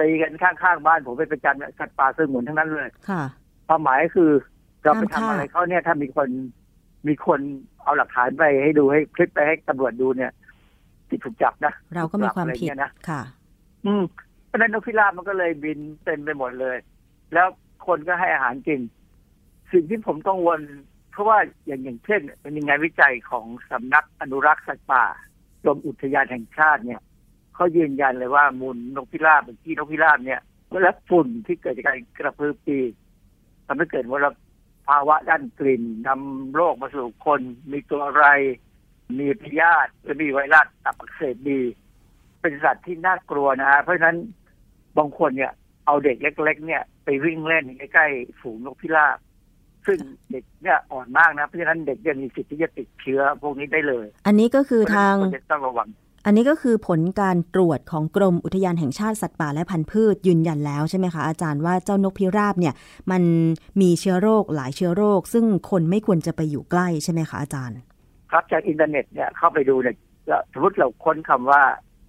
[0.00, 3.22] ตีกันข้างๆบ้านผมเป็นประจำเนี่ยสัตว์ป่าสงวนทั้งนั้นเลยค่ะ
[3.68, 4.30] ความหมายคือ
[4.82, 6.28] เราไปห้ามทำฆ่าอะไรเขาเนี่ยถ้ามีคน
[7.08, 7.40] มีคน
[7.82, 10.32] เอาหลักฐานไปให้ดูให้คลิปไปให้ตำรวจดูเนี่ย
[11.08, 13.22] ที่ถูกจับนะเราก็มีความผิดถูกจับอะไรเงี้ยนะค่ะ
[13.86, 14.02] อืม
[14.46, 16.76] เพราะฉะนั้นนกพิราบมันก็เลยบินเต็มไปหมดเลย
[17.34, 17.46] แล้ว
[17.86, 18.80] คนก็ให้อาหารกิน
[19.72, 20.60] สิ่งที่ผมกังวล
[21.12, 25.04] เพราะว่าอย่างอย่างเช่นมันมีงานวิจัยของสำนักอนุรักษ์สัตว์ป่า
[25.62, 27.00] กรมอุทยานแห่งชาติเนี่ย
[27.54, 30.40] เขายืนยันเลยว่ามูลนกพิราบหรือขี้นกพิราบเนี่ย
[30.82, 32.92] และฝุ่นที่เกิดจากการกระพือปีก
[33.66, 34.26] ทำให้เกิดมล
[34.88, 37.40] ภาวะด้านกลิ่นนำโรคมาสู่คน
[37.72, 38.26] มีตัวอะไร
[39.18, 41.60] มีพยาธิหรือมีไวรัสตับอักเสบบี
[42.40, 44.16] เป็นสัตว์ที่น่ากลัวนะฮะเพราะฉะนั้น
[44.98, 45.52] บางคนเนี่ย
[45.86, 49.18] เอาเด็กเล็ก ๆ เนี่ย ไปวิ่งเล่นใกล้ๆฝูงนกพิราบ
[49.86, 49.98] ซึ่ง
[50.30, 55.88] เด็กเนี่ยอ่อนมากนะ เพราะฉะนั้นเด็กยังมีสิทธิ์ที่จะติดเชื้อพวกนี้ได้เลย อันนี้ก็คือทางเพระฉะนั้นคนจะต้องระวัง
[56.26, 62.74] อันนี้ก็คือผลการตรวจของกรมอุทยานแห่งชาติสัตว์ป่าและพันธุ์พืชยืนยันแล้วใช่ไหมคะอาจารย์ว่าเจ้านกพิราบเนี่ย
[63.10, 63.22] มัน
[63.80, 67.78] มีเชื้อโรคหลายเชื้อโรค ซึ่งคนไม่ควรจะไปอยู่ใกล้ใช่ไหมคะอาจารย์
[68.30, 69.96] ครับจากอินเทอร์เน็ตเนี่ยเข้าไปดูเนี่ย
[70.26, 71.62] แล้วสมมติเราค้นคำว่า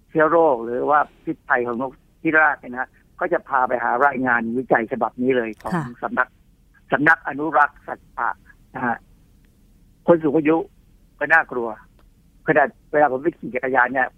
[0.08, 1.92] เชื้อโรคหรือว่าพิษภัยของนก
[2.22, 2.88] พิราบเนี่ยนะ
[3.20, 6.28] ก็จะพาไปหารายงานวิจัยฉบับนี้เลยของค่ะสำนัก
[6.92, 8.28] สำนักอนุรักษ์สัตว์ป่า
[8.74, 8.96] นะฮะ
[10.06, 10.56] คนสูงอายุ
[11.18, 11.68] ก็น่ากลัว
[12.48, 14.08] ขนาดเวลาผมไปขี่จักรยานเนี่ย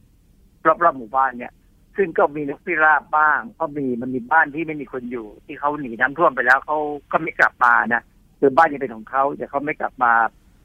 [0.66, 1.52] รอบๆหมู่บ้านเนี่ย
[1.96, 6.78] ซึ่งก็มีนกพิราบบ้างก็มีมันมีบ้านที่ไม่มีคนอยู่ ที่เขาหนีน้ำท่วมไปแล้วเขา
[7.12, 8.02] ก็ไม่กลับมานะ
[8.38, 10.12] คือบ้านยังเป็นของเขาแต่เขาไม่กลับมา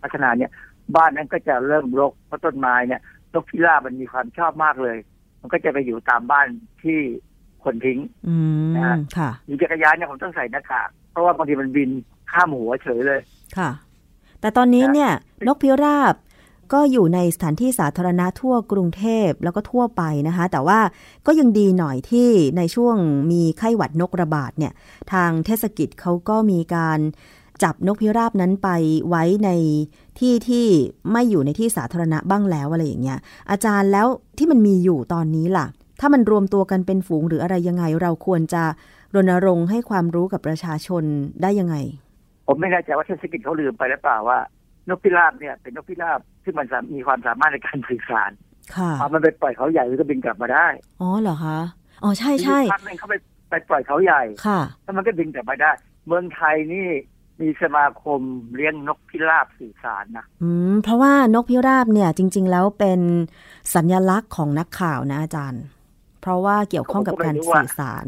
[0.01, 0.51] พัฒนาเนี่ย
[0.95, 3.01] บ้านนั้นก็จะเริ่มรกเพราะต้นไม้เนี่ย
[3.33, 4.97] นกพิราบมันมีความชอบมากเลย
[5.41, 6.47] มันก็จะไปอยู่ตามบ้าน
[6.83, 6.99] ที่
[7.63, 8.35] คนทิ้งอื
[8.69, 11.89] มนะฮะค่ะมีจักรยานเนี่ยผมต้องใส่หน้ากากเพราะว่าบางทีมันบิน
[12.31, 13.19] ข้ามหัวเฉยเลย
[13.57, 13.69] ค่ะ
[14.41, 15.11] แต่ตอนนี้เนี่ย
[15.47, 16.15] นกพิราบ
[16.73, 20.79] ก็อยู่ในสถานที่สาธารณะทั่วกรุงเทพแล้วก็ทั่วไปนะคะ แต่ว่า
[21.27, 22.95] ก็ยังดีหน่อยที่ในช่วง
[23.31, 24.73] มีไข้หวัดนกระบาดเนี่ย
[25.11, 26.99] ทางเทศกิจเขาก็มีการ
[27.63, 28.69] จับนกพิราบนั้นไป
[29.09, 29.49] ไว้ใน
[30.19, 30.65] ที่ที่
[31.11, 33.19] ไม่อยู่ในที่สาธารณะบ้างแล้วอะไรอย่างเงี้ย
[33.51, 34.07] อาจารย์แล้ว
[34.37, 35.65] ที่มันมีอยู่ตอนนี้ล่ะ
[35.99, 38.63] ถ้ามันรวมตัวกันเป็นฝูงหรืออะไรยังไง เราควรจะ
[39.15, 41.03] รณรงค์ให้ความรู้กับประชาชน
[41.41, 41.75] ได้ยังไง
[42.47, 44.37] ผมไม่แน่ใจว่าเทศกิจเขาลืมไปหรือเปล่าว่า
[44.89, 48.31] นกพิราบเนี่ยเป็นนกพิราบซึ่งมันสามมีความสามารถในการสื่อสาร
[48.75, 50.67] ค่ะพอมันไปปล่อยเขาใหญ่มันก็บินกลับมาได้
[51.01, 51.59] อ๋อเหรอคะ
[52.03, 53.15] อ๋อใช่ใช่มีพักหนึงเขาไป
[53.49, 55.71] ไปปล่อยเขาใหญ่ค่ะแล้วมันก็บินกลับมาได้
[56.07, 56.87] เมืองไทยนี่
[57.41, 58.21] มีสมาคม
[58.55, 62.99] เลี้ยงนกพิราบสื่อสารนะอืมเพราะว่านกพิราบเนี่ยจริง ๆ แล้วเป็น
[63.75, 65.63] สัญลักษณ์ของนักข่าวนะอาจารย์
[66.21, 68.05] เพราะว่าเกี่ยวข้องกับการสื่อสาร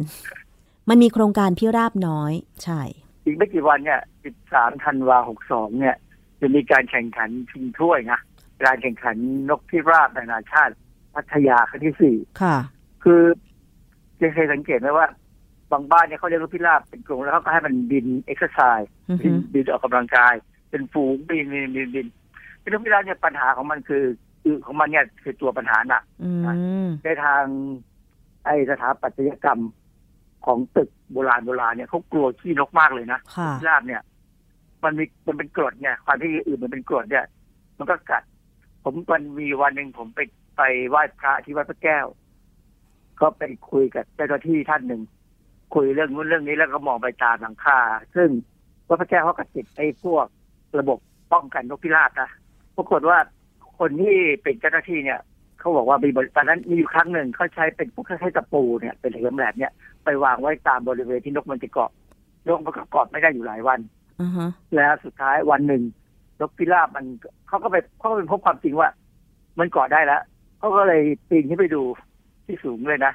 [0.90, 2.32] มันมีโครงการพิราบน้อย
[2.64, 2.82] ใช่
[3.26, 4.02] อีกไม่กี่วันเนี่ย
[4.42, 5.18] 13ธันวา
[5.48, 5.96] 62เนี่ย
[6.42, 8.20] จะมีการแข่งขันชิงถ้วยนะ
[8.64, 9.16] การแข่งขัน
[9.50, 10.74] นกพิราบนานาชาติ
[11.14, 12.56] พัทยาครั้งที่สี่ค่ะ
[13.04, 13.22] คือ
[14.20, 15.08] จะเคยสังเกตไหมว่า
[15.72, 20.34] บางบ้านเนี่ยเขาเลี้ยงนกพิราบเป็นกรงแล้วเขาก็ให้มันบินเอ็กซ์ไซส์อือบิฮึนบินออกกำลังกาย
[20.70, 22.08] เป็นฝูงบินบินบินบิน
[22.72, 24.04] นกพิราบเนี่ยปัญหาของมันคือ
[24.46, 26.32] อึของมันเนี่ยคือตัวปัญหาหนักอื
[26.86, 27.44] มในทาง
[28.46, 29.62] ไอสถาปัตยกรรม
[30.46, 34.02] ของตึกโบราณโบราณเนี่ยเขากลัวขี้นกมากเลยนะค่ะพิราบเนี่ย
[34.86, 37.26] มันมีมันเป็นกรดเนี่ยความที่อื่นมันเป็นกรดเนี่ย
[37.78, 38.24] มันก็กัด
[38.84, 40.20] ผมมันมีวันหนึ่งผมไป
[40.58, 42.06] ไปไหว้พระที่วัดพระแก้ว
[43.22, 45.02] ก็ไปคุยกับเจ้าหน้าที่ท่านหนึ่ง
[45.74, 47.80] คุยเรื่องนู้นเรื่องนี้แล้วก็มองไปตามหลังคา
[48.16, 48.30] ซึ่ง
[48.88, 50.26] วัดพระแก้วเขาก็ติดไอ้พวก
[50.80, 51.00] ระบบ
[51.34, 52.30] ป้องกันนกพิราบนะ
[52.78, 53.18] ปรากฏว่า
[53.80, 55.20] คนที่เป็นเจ้าหน้าที่เนี่ย
[55.60, 59.74] เขาบอกว่ามีตอนนั้นมีอยู่ครั้งหนึ่งเขาใช้เป็นพวกคล้ายๆตะปูเนี่ยเป็นเหล็กแหลมเนี่ย
[60.04, 61.92] ไปวางไว้ตามบริเวณที่นกมันจะเกาะ
[62.48, 63.80] นกมันก็เกาะไม่ได้อยู่หลายวัน
[64.76, 65.84] แล้วสุดท้ายวันหนึ่ง
[66.40, 67.06] นกพิราบมัน
[67.48, 68.90] เขาก็ไปเขาก็ไปพบความจริงว่า
[69.60, 70.22] มันเกาะได้แล้ว
[70.58, 71.84] เขาก็เลยปีนขึ้นไปดู
[72.46, 73.14] ที่สูงเลยนะ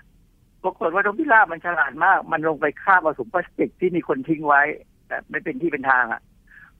[0.62, 4.62] ปรากฏว่านกพิราบมันฉลาดมาก มันลงไปคาบเอาถุงพลาสติกที่มีคนทิ้งไว้
[5.08, 6.20] แบบไม่เป็นที่เป็นทางอะ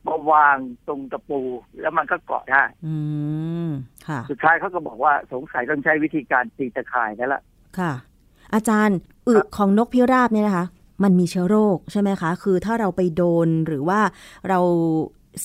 [0.06, 0.56] มาวาง
[0.86, 1.40] ตรงตะปู
[1.80, 2.94] แล้วมันก็เกาะได้อื
[3.68, 3.70] ม
[4.08, 7.42] ค่ะสุดท้ายเขาก็บอกว่าสงสัยต้องใช้วิธีการตีตะข่ายนั่นแหละ
[7.78, 7.92] ค่ะ
[8.54, 8.98] อาจารย์
[9.28, 10.66] อึของนกพิราบเนี่ยนะคะ
[11.02, 14.00] มันมีเชื้อโรคใช่ไหมคะ คือถ้าเราไปโดนหรือว่า
[14.48, 14.60] เรา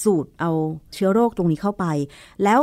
[0.04, 0.52] สูดเอา
[0.94, 1.86] เชื้อโรคตรงนี้เข้าไป
[2.44, 2.60] แล้ว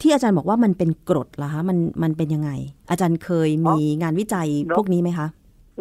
[0.00, 2.50] ที่อาจารย์บอกว่ามันเป็นกรดเหรอคะมันมันเป็นยังไง
[2.90, 5.26] อาจารย์เคยมีงานวิจัยพวกนี้ไหมคะ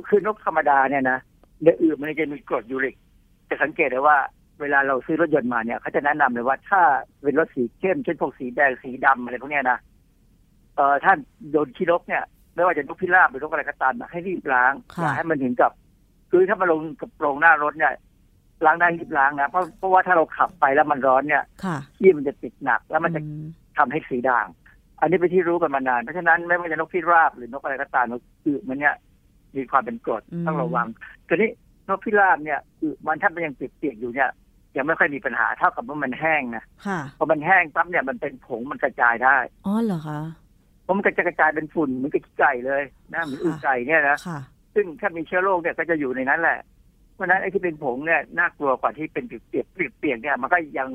[0.10, 1.20] คือนกธรรมดาเนี่ยนะ
[1.64, 2.96] ในอื่นมันจะมีกรดยูริก
[3.50, 4.18] จะสังเกตได้ว่า
[4.62, 6.82] เวลาเราซื้อรถยนต์มาเนี่ยเขาจะแนะนำเลยว่าถ้า
[7.24, 9.78] เป็นรถสีเข้มเช่นพวกสีแดงสีดำอะไรพวกเนี้ยนะ
[10.76, 11.14] เอ่อถ้า
[11.52, 12.24] โดนขี้นกเนี่ย
[12.56, 15.72] ไม่ว่าจะนกพิราบหรือนกอะไรก็ตามนะให้รีบล้างค่ะอย่าให้มันถึงกับ
[16.32, 17.94] คือถ้ามาลงกับโปรงหน้ารถเนี่ย
[18.66, 23.46] ล้างได้รีบล้างนะเพราะเพราะว่าถ้าเราขับไปแล้วมันร้อนเนี่ยค่ะขี้มันจะติดหนัก แล้วมันจะอืม
[23.78, 24.48] ทำให้สีด่าง
[25.00, 28.96] อันนี้เป็นที่รู้กันมานาน เพราะฉะนั้นไม่ว่าจะนกพิราบหรือนกอะไรก็ตามนกอึมันเนี่ย
[29.56, 30.88] มีความเป็นกรดอืมต้องระวัง
[31.28, 31.50] ทีนี้
[31.88, 34.30] นกพิราบเนี่ยอึมันถ้ามันยังเปียกๆอยู่เนี่ย
[34.78, 40.20] ยังไม่ค่อยมีปัญหาเท่ากับว่ามันแห้งนะค่ะพอมันแห้งปั๊บเนี่ยมันเป็นผงมันกระจายได้อ๋อเหรอคะ
[40.84, 44.40] เพราะมันก็จะกระจายเป็นฝุ่นเหมือนกับขี้ไก่เลยนะเหมือนอึไก่เนี่ยนะค่ะ
[44.76, 46.60] ซึ่งถ้ามีเชื้อโรคเนี่ยก็จะอยู่ในนั้นแหละ
[47.14, 50.90] เพราะฉะนั้นไอ้ที่เป็นผงเนี่ยน่ากลัวกว่าที่เป็นเปียกๆเปียกๆเนี่ย มันก็ยัง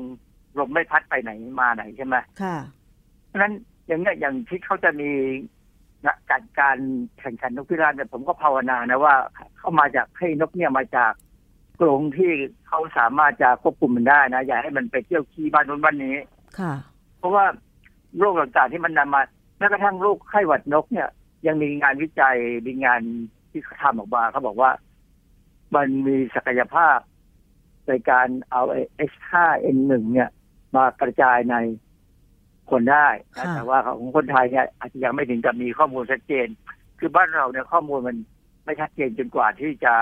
[0.59, 2.57] ลมไม่พัดไปไหนมาไหนใช่ไหมค่ะ
[3.27, 3.53] เพราะฉะนั้น
[3.87, 5.11] อย่างเนี้ยอย่างที่เขาจะมี
[6.05, 6.77] นะการการ
[7.19, 9.15] แข่งขันนกพิราบเนี่ยผมก็ภาวนานะว่า
[9.57, 11.13] เข้ามาจากให้นกเนี่ยมาจาก
[11.79, 12.31] กรงที่
[12.67, 16.15] เขาสามารถจะควบคุมมันได้นะอย่าให้มันไปเที่ยวขี้บ้านนู้นบ้านนี้
[16.59, 16.73] ค่ะ
[17.17, 17.45] เพราะว่า
[18.17, 19.21] โรคต่างๆที่มันนำมา
[19.57, 21.09] แม้กระทั่งโรคไข้หวัดนกเนี่ย
[21.47, 23.01] ยังมีงานวิจัยมีงาน
[23.51, 24.71] ที่เขาทำออกมาเขาบอกว่า
[25.75, 26.97] มันมีศักยภาพ
[27.87, 28.81] ในการเอาไอ้
[29.11, 30.29] H5N1 เนี่ย
[30.75, 31.55] มากระจายใน
[32.71, 36.47] คนได้นะค่ะแต่ว่าของคนไทยเนี่ยอาจจะยังไม่ถึงกับมีข้อมูลชัดเจน
[36.99, 38.17] คือบ้านเราเนี่ยข้อมูลมัน
[38.65, 39.93] ไม่ชัดเจนจนกว่าที่จะ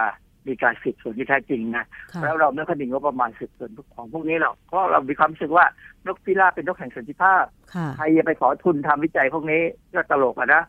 [0.47, 5.65] มีการสืบสวนที่แท้จริงนะค่ะแล้วเราไม่ค่อยมีงบประมาณสืบสวนของพวกนี้หรอกเพราะเรามีความรู้สึกว่า
[6.07, 7.43] นกพิราบเป็นนกแห่งสันติภาพ
[7.73, 9.61] ค่ะใครจะไปขอทุนทำวิจัยพวกนี้
[9.93, 10.63] ก็ตลกอะนะ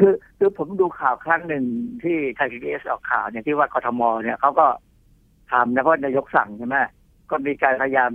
[0.00, 1.64] คือคือผมดูข่าวครั้งหนึ่ง
[2.02, 4.66] ที่ไทยพีบีเอสออกข่าวเนี่ยที่ว่ากทมเนี่ยเขาก็
[5.52, 6.76] ทำนะเพราะนายกสั่งใช่ไหม
[7.30, 8.10] ก็มีการพยายาม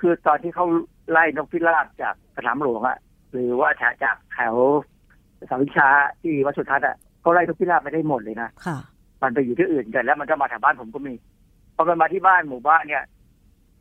[0.00, 0.66] คือตอนที่เขา
[1.10, 2.98] ไล่นกพิราบจากสนามหลวงอะ
[3.32, 4.54] หรือว่าจากแถว
[5.50, 5.88] สาวิชา
[6.22, 8.78] ที่วัดสุทัศน์อะเขาไล่นกพิราบไม่ได้หมดเลยนะค่ะ
[9.22, 11.12] มันไปอยู่ที่อื่นกันแล้วมันก็มาแถวบ้านผมก็มี
[11.76, 13.04] พอมันมาที่บ้านหมู่บ้านเนี่ย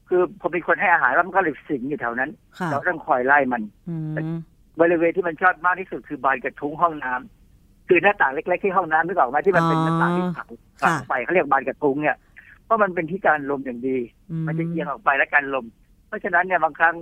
[0.09, 3.95] คือผมเป็นคนให้อาหารแล้วมันก็เลยสิงอยู่แถวนั้นค่ะเราต้องคอยไล่มันอื
[4.35, 4.39] ม
[4.81, 10.49] บริเวณที่มันชอบมากที่สุดคือบานกระทุ้งห้องน้ำคือหน้าต่างเล็กๆที่ห้องน้ำนึกออกไหมที่มันเป็นหน้าต่างที่ถัง
[10.81, 12.17] ค่ะถังไปเขาเรียกบานกระทุ้งเนี่ย
[12.65, 13.97] เพราะมันเป็นที่การลมอย่างดี
[14.31, 15.65] อืมันจะเอียงออกไปและการลม
[16.07, 16.95] เพราะฉะนั้นเนี่ยบางครั้ง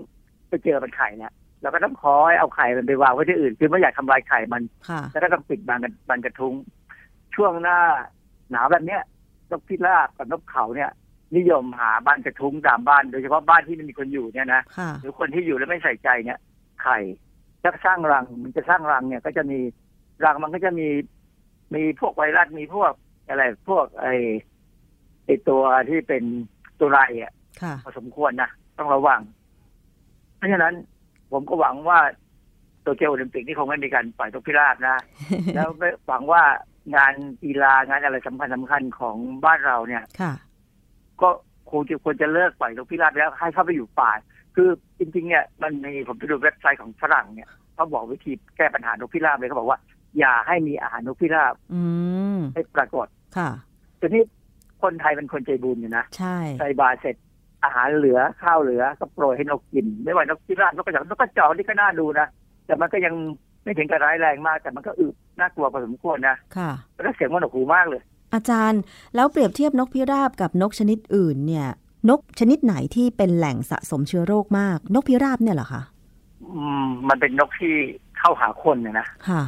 [0.49, 6.53] ไปเจอมันไข่เนี่ยเราก็ต้องคอยเอาไข่มันไปวางไว้ที่อื่น คือไม่อยากทำลายไข่มันค่ะแล้วก็ต้องปิดบานกันบานกระทุ้ง
[7.35, 7.79] ช่วงหน้า
[8.51, 9.01] หนาวแบบเนี้ย
[9.51, 10.89] นกพิราบกับนกเขาเนี่ย
[11.37, 16.37] นิยมหาบ้านกระทุ้งตามบ้าน โดยเฉพาะบ้านที่ไม่มีคนอยู่เนี่ยนะค่ะหรือคนที่อยู่แล้วไม่ใส่ใจเนี่ย
[16.83, 16.97] ไข่
[17.63, 19.59] ถ้าสร้างรังมันจะสร้างรังเนี่ย ก็จะมี
[20.25, 20.87] รังมันก็จะมี
[21.75, 22.93] มีพวกไวรัสมีพวก
[23.27, 24.07] อะไร พวกไอ
[25.25, 26.23] ไอตัวที่เป็น
[26.79, 29.21] ตัวไรอะค่ะพอสมควรนะต้องระวัง
[30.37, 30.73] เพราะฉะนั้น
[31.31, 31.99] ผมก็หวังว่า
[32.81, 34.97] โตเกียวโอลิมปิกนี่คงไม่มีการปล่อยนกพิราบนะ
[35.55, 35.69] แล้ว
[36.07, 36.43] หวังว่า
[36.95, 40.33] งานกีฬางานอะไรสำคัญสำคัญของบ้านเราเนี่ยค่ะ
[41.21, 41.29] ก็
[41.71, 44.11] คงจะควรจะเลิกปล่อยนกพิราบแล้วให้เข้าไปอยู่ป่า
[44.59, 49.79] คือจริงๆเนี่ยมันมีผมไปดูเว็บไซต์ของฝรั่งเนี่ยเขาบอกวิธีแก้ปัญหานกพิราบเลยเขาบอกว่า
[50.19, 51.81] อย่าให้มีอาหารนกพิราบอื
[52.37, 53.49] มให้ปรากฏค่ะ
[53.99, 54.23] ทีนี้
[54.83, 57.15] คนไทยเป็นคนใจบุญอยู่นะใช่ใส่บาตรเสร็จ
[57.63, 62.27] อาหารเหลือข้าวเหลือก็โปรยให้นกกิน ไม่ว่านกพิราบนกกระจอกนกกระจอกนี่ก็น่าดูนะ
[62.65, 63.13] แต่มันก็ยัง
[63.63, 65.07] ไม่ถึงกับร้ายแรงมาก แต่มันก็อึ
[65.39, 66.71] น่ากลัวพอสมควรนะค่ะ
[67.03, 68.01] แล้วเสียงมันหนวกหูมากเลย
[68.33, 68.81] อาจารย์
[69.15, 71.67] แล้วเปรียบเทียบนกพิราบกับนกชนิดอื่นเนี่ย
[72.09, 75.81] นกชนิดไหนที่เป็นแหล่งสะสมเชื้อโรคมาก นกพิราบเนี่ยเหรอคะ
[76.43, 77.73] อืมมันเป็นนกที่
[78.19, 79.43] เข้าหาคนนะนะค่ะ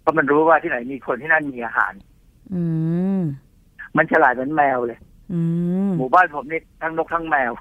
[0.00, 1.92] เพราะมันรู้ว่าที่ไหนมีคนที่นั่นมีอาหาร
[2.54, 2.62] อื
[3.18, 3.20] ม
[3.96, 4.98] มันฉลาดเหมือนแมวเลย
[5.32, 5.40] อื
[5.88, 7.52] มหมู่บ้านผมนี่ทั้งนกทั้งแมว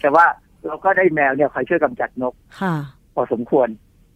[0.00, 0.24] แต่ว่า
[0.66, 2.74] เราก็ได้แมวเนี่ยคอยช่วยกำจัดนกค่ะ
[3.14, 3.68] พอสมควร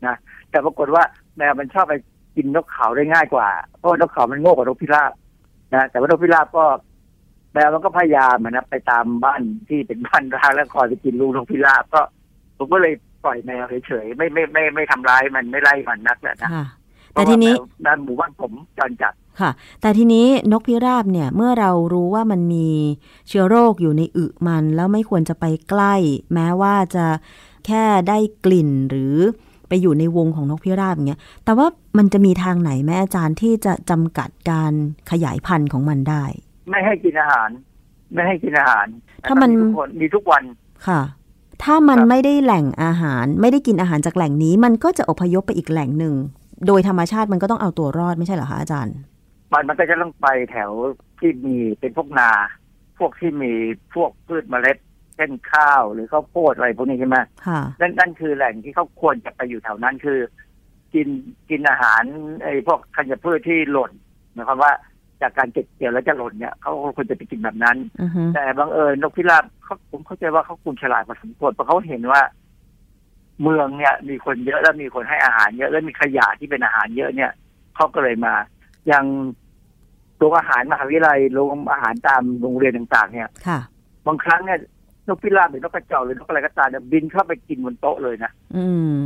[0.07, 0.17] นะ
[0.51, 1.03] แต่ปรากฏว่า
[1.39, 1.95] แมวมันชอบไป
[2.37, 3.49] กินนกเขาได้ง่ายกว่า
[3.79, 5.13] เพราะว่านกเขามันโง่กว่านกพิราบ
[5.75, 6.65] นะแต่ว่านกพิราบก็
[7.53, 12.03] แมวมันก็พยายามอะนะไปตามบ้านที่เป็นบ้านร้างแล้วคอยไปกินลูกนกพิราบก็
[12.59, 12.95] ผมก็เลย
[13.25, 16.67] ปล่อยแมวเฉยๆไม่ไม่ไม่ไม่ทำร้ายมันไม่ไล่มันนักแหละนะค่ะ
[17.13, 22.69] แต่ทีนี้เพราะว่าแมวด้านหมู่บ้านผมจรจัดค่ะ แต่ทีนี้นกพิราบเนี่ยเมื่อเรารู้ว่ามันมี
[23.29, 25.95] เชื้อโรคอยู่ในอึมัน แล้วไม่ควรจะไปใกล้
[26.35, 27.07] แม้ว่าจะ
[27.67, 29.17] แค่ได้กลิ่นหรือ
[29.69, 31.67] ไปอยู่ในวงของนกพิราบอย่างเงี้ย แต่ว่า
[31.99, 34.73] มันจะมีทางไหนแม่อาจารย์ที่จะจำกัดการ
[35.11, 36.25] ขยายพันธุ์ของมันได้
[36.69, 37.51] ไม่ให้กินอาหาร
[38.13, 38.87] ไม่ให้กินอาหาร
[39.29, 40.45] ถ้ามันทุกคนมีทุกวัน
[40.89, 41.01] ค่ะ
[41.65, 46.15] ถ้ามันครับไม่ได้แหล่งอาหาร ไม่ได้กินอาหารจากแหล่งนี้ มันก็จะอพยพไปอีกแหล่งหนึ่ง
[46.67, 48.97] โดยธรรมชาติมันก็ต้องเอาตัวรอดไม่ใช่เหรอคะอาจารย์
[49.53, 50.71] มันมันก็จะต้องไปแถว
[51.21, 52.31] ที่มีเป็นพวกนา
[52.99, 53.53] พวกที่มี
[53.95, 54.79] พวกพืชเมล็ด
[55.17, 60.19] เช่นข้าวหรือข้าวโพดอะไรพวกนี้ใช่ไหมค่ะนั่นนั่นคือแหล่งที่เขาควรจะไปอยู่แถวนั้นคือ
[60.95, 61.09] กิน
[61.51, 62.03] กินอาหาร
[62.43, 63.93] ไอ้พวกธัญพืชที่หล่น
[64.33, 64.73] หมายความว่า
[65.23, 72.21] จากการเก็บเกี่ยวแล้วจะหล่นเนี่ยเขาก็ควรจะไปกินแบบนั้นอือฮึแต่บังเอิญนกพิราบเขาผมเข้าใจว่าเขาคงฉลาดพอสมควรเพราะเขาเห็นว่า
[73.43, 77.31] เมืองเนี่ย มีคนเยอะแล้วมีคนให้อาหารเยอะแล้วมีขยะที่เป็นอาหารเยอะเนี่ย
[77.77, 78.35] เขาก็เลยมา
[78.87, 79.05] อย่าง
[80.19, 83.61] โรงอาหารมหาวิทยาลัยโรงอาหารตามโรงเรียนต่าง ๆ เนี่ยค่ะ
[84.07, 84.59] บางครั้งเนี่ย
[85.09, 88.67] นกพิราบหรือนกกระจอกหรือนกอะไรก็ตามเนี่ยบินเข้าไปกินบนโต๊ะเลยนะอื
[88.97, 89.01] ม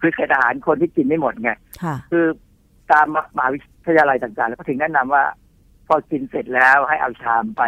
[0.00, 1.50] คือเศษอาหารคนที่กินไม่หมดไง
[1.82, 2.26] ค่ะคือ
[2.92, 3.06] ตาม
[3.36, 3.58] มหาวิ
[3.88, 5.24] ทยาลัยต่างๆ แล้วก็ถึงแนะนำว่า
[5.86, 7.62] พอกินเสร็จแล้วให้เอาชามไป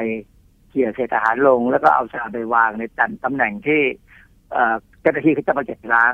[0.68, 3.80] เขี่ยเศษอาหารลง แล้วก็เอาชามไปวางในตำตำแหน่งที่
[5.00, 6.12] เจ้าหน้าที่เขาจะมาเก็บล้าง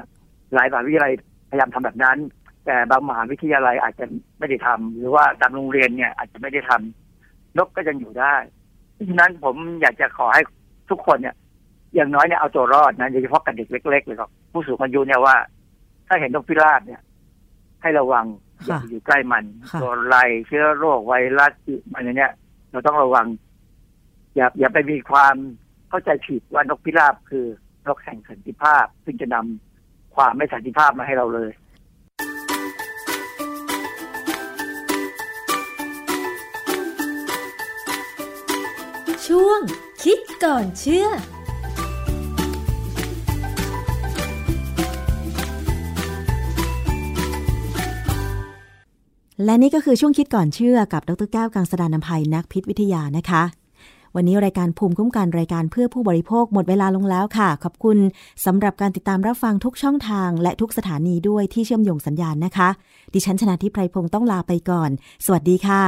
[0.54, 1.12] หลายมหาวิทยาลัย
[1.50, 2.18] พยายามทำแบบนั้น
[2.64, 4.04] แต่บางมหาวิทยาลัยอาจจะ
[4.38, 8.34] ไม่ได้ทำหรือว่าตามโรงเรียนเนี่ยอาจจะไม่ได้ทำนกก็ยังอยู่ได้
[8.92, 10.42] เพราะฉะนั้นผมอยากจะขอให้
[10.90, 11.36] ทุกคนเนี่ย
[11.94, 15.36] อย่างน้อยเนี่ยเอาตัวรอดนะโดยเฉพาะกับเด็กเล็กๆเลยครับผู้สูงอายุเนี่ยว่า
[16.08, 17.00] ถ้าเห็นนกพิราบเนี่ย
[17.82, 18.24] ให้ระวัง
[18.66, 21.52] อย่าค่ะไปอยู่ใกล้มันค่ะตัวไรเชื้อโรคไวรัส
[21.92, 22.32] มันอย่างเนี้ย
[22.70, 23.26] เราต้องระวัง
[24.36, 25.34] อย่าอย่าไปมีความ
[25.88, 27.46] เข้าใจผิดว่านกพิราบคือ
[27.86, 31.50] นกแห่งสันติภาพ ซึ่งจะนำความไม่สันติภาพมาให้เราเลย
[39.26, 39.60] ช่วง
[40.02, 41.08] คิดก่อนเชื่อ
[49.44, 53.42] และนี่ก็คือช่วงคิดก่อนเชื่อกับดรแก้วกังสดานนภัยนักพิษวิทยานะคะ
[54.16, 57.98] วันนี้รายการภูมิคุ้มกันรายการเพื่อผู้บริโภคหมดเวลาลงแล้วค่ะ ขอบคุณ
[58.44, 62.68] สำหรับการติดตามรับฟังทุกช่องทาง และทุกสถานีด้วยที่เชื่อมโยงสัญญาณนะคะ
[63.14, 64.90] ดิฉันชนะทิพไพรพงศ์ต้องลาไปก่อน
[65.24, 65.82] สวัสดีค่ะ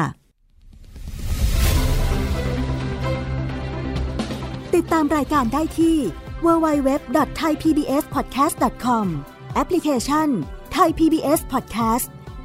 [4.74, 5.96] ติดตามรายการได้ที่
[6.44, 9.06] www.thaipbspodcast.com
[9.54, 10.28] แอปพลิเคชัน
[10.76, 12.08] Thai PBS Podcast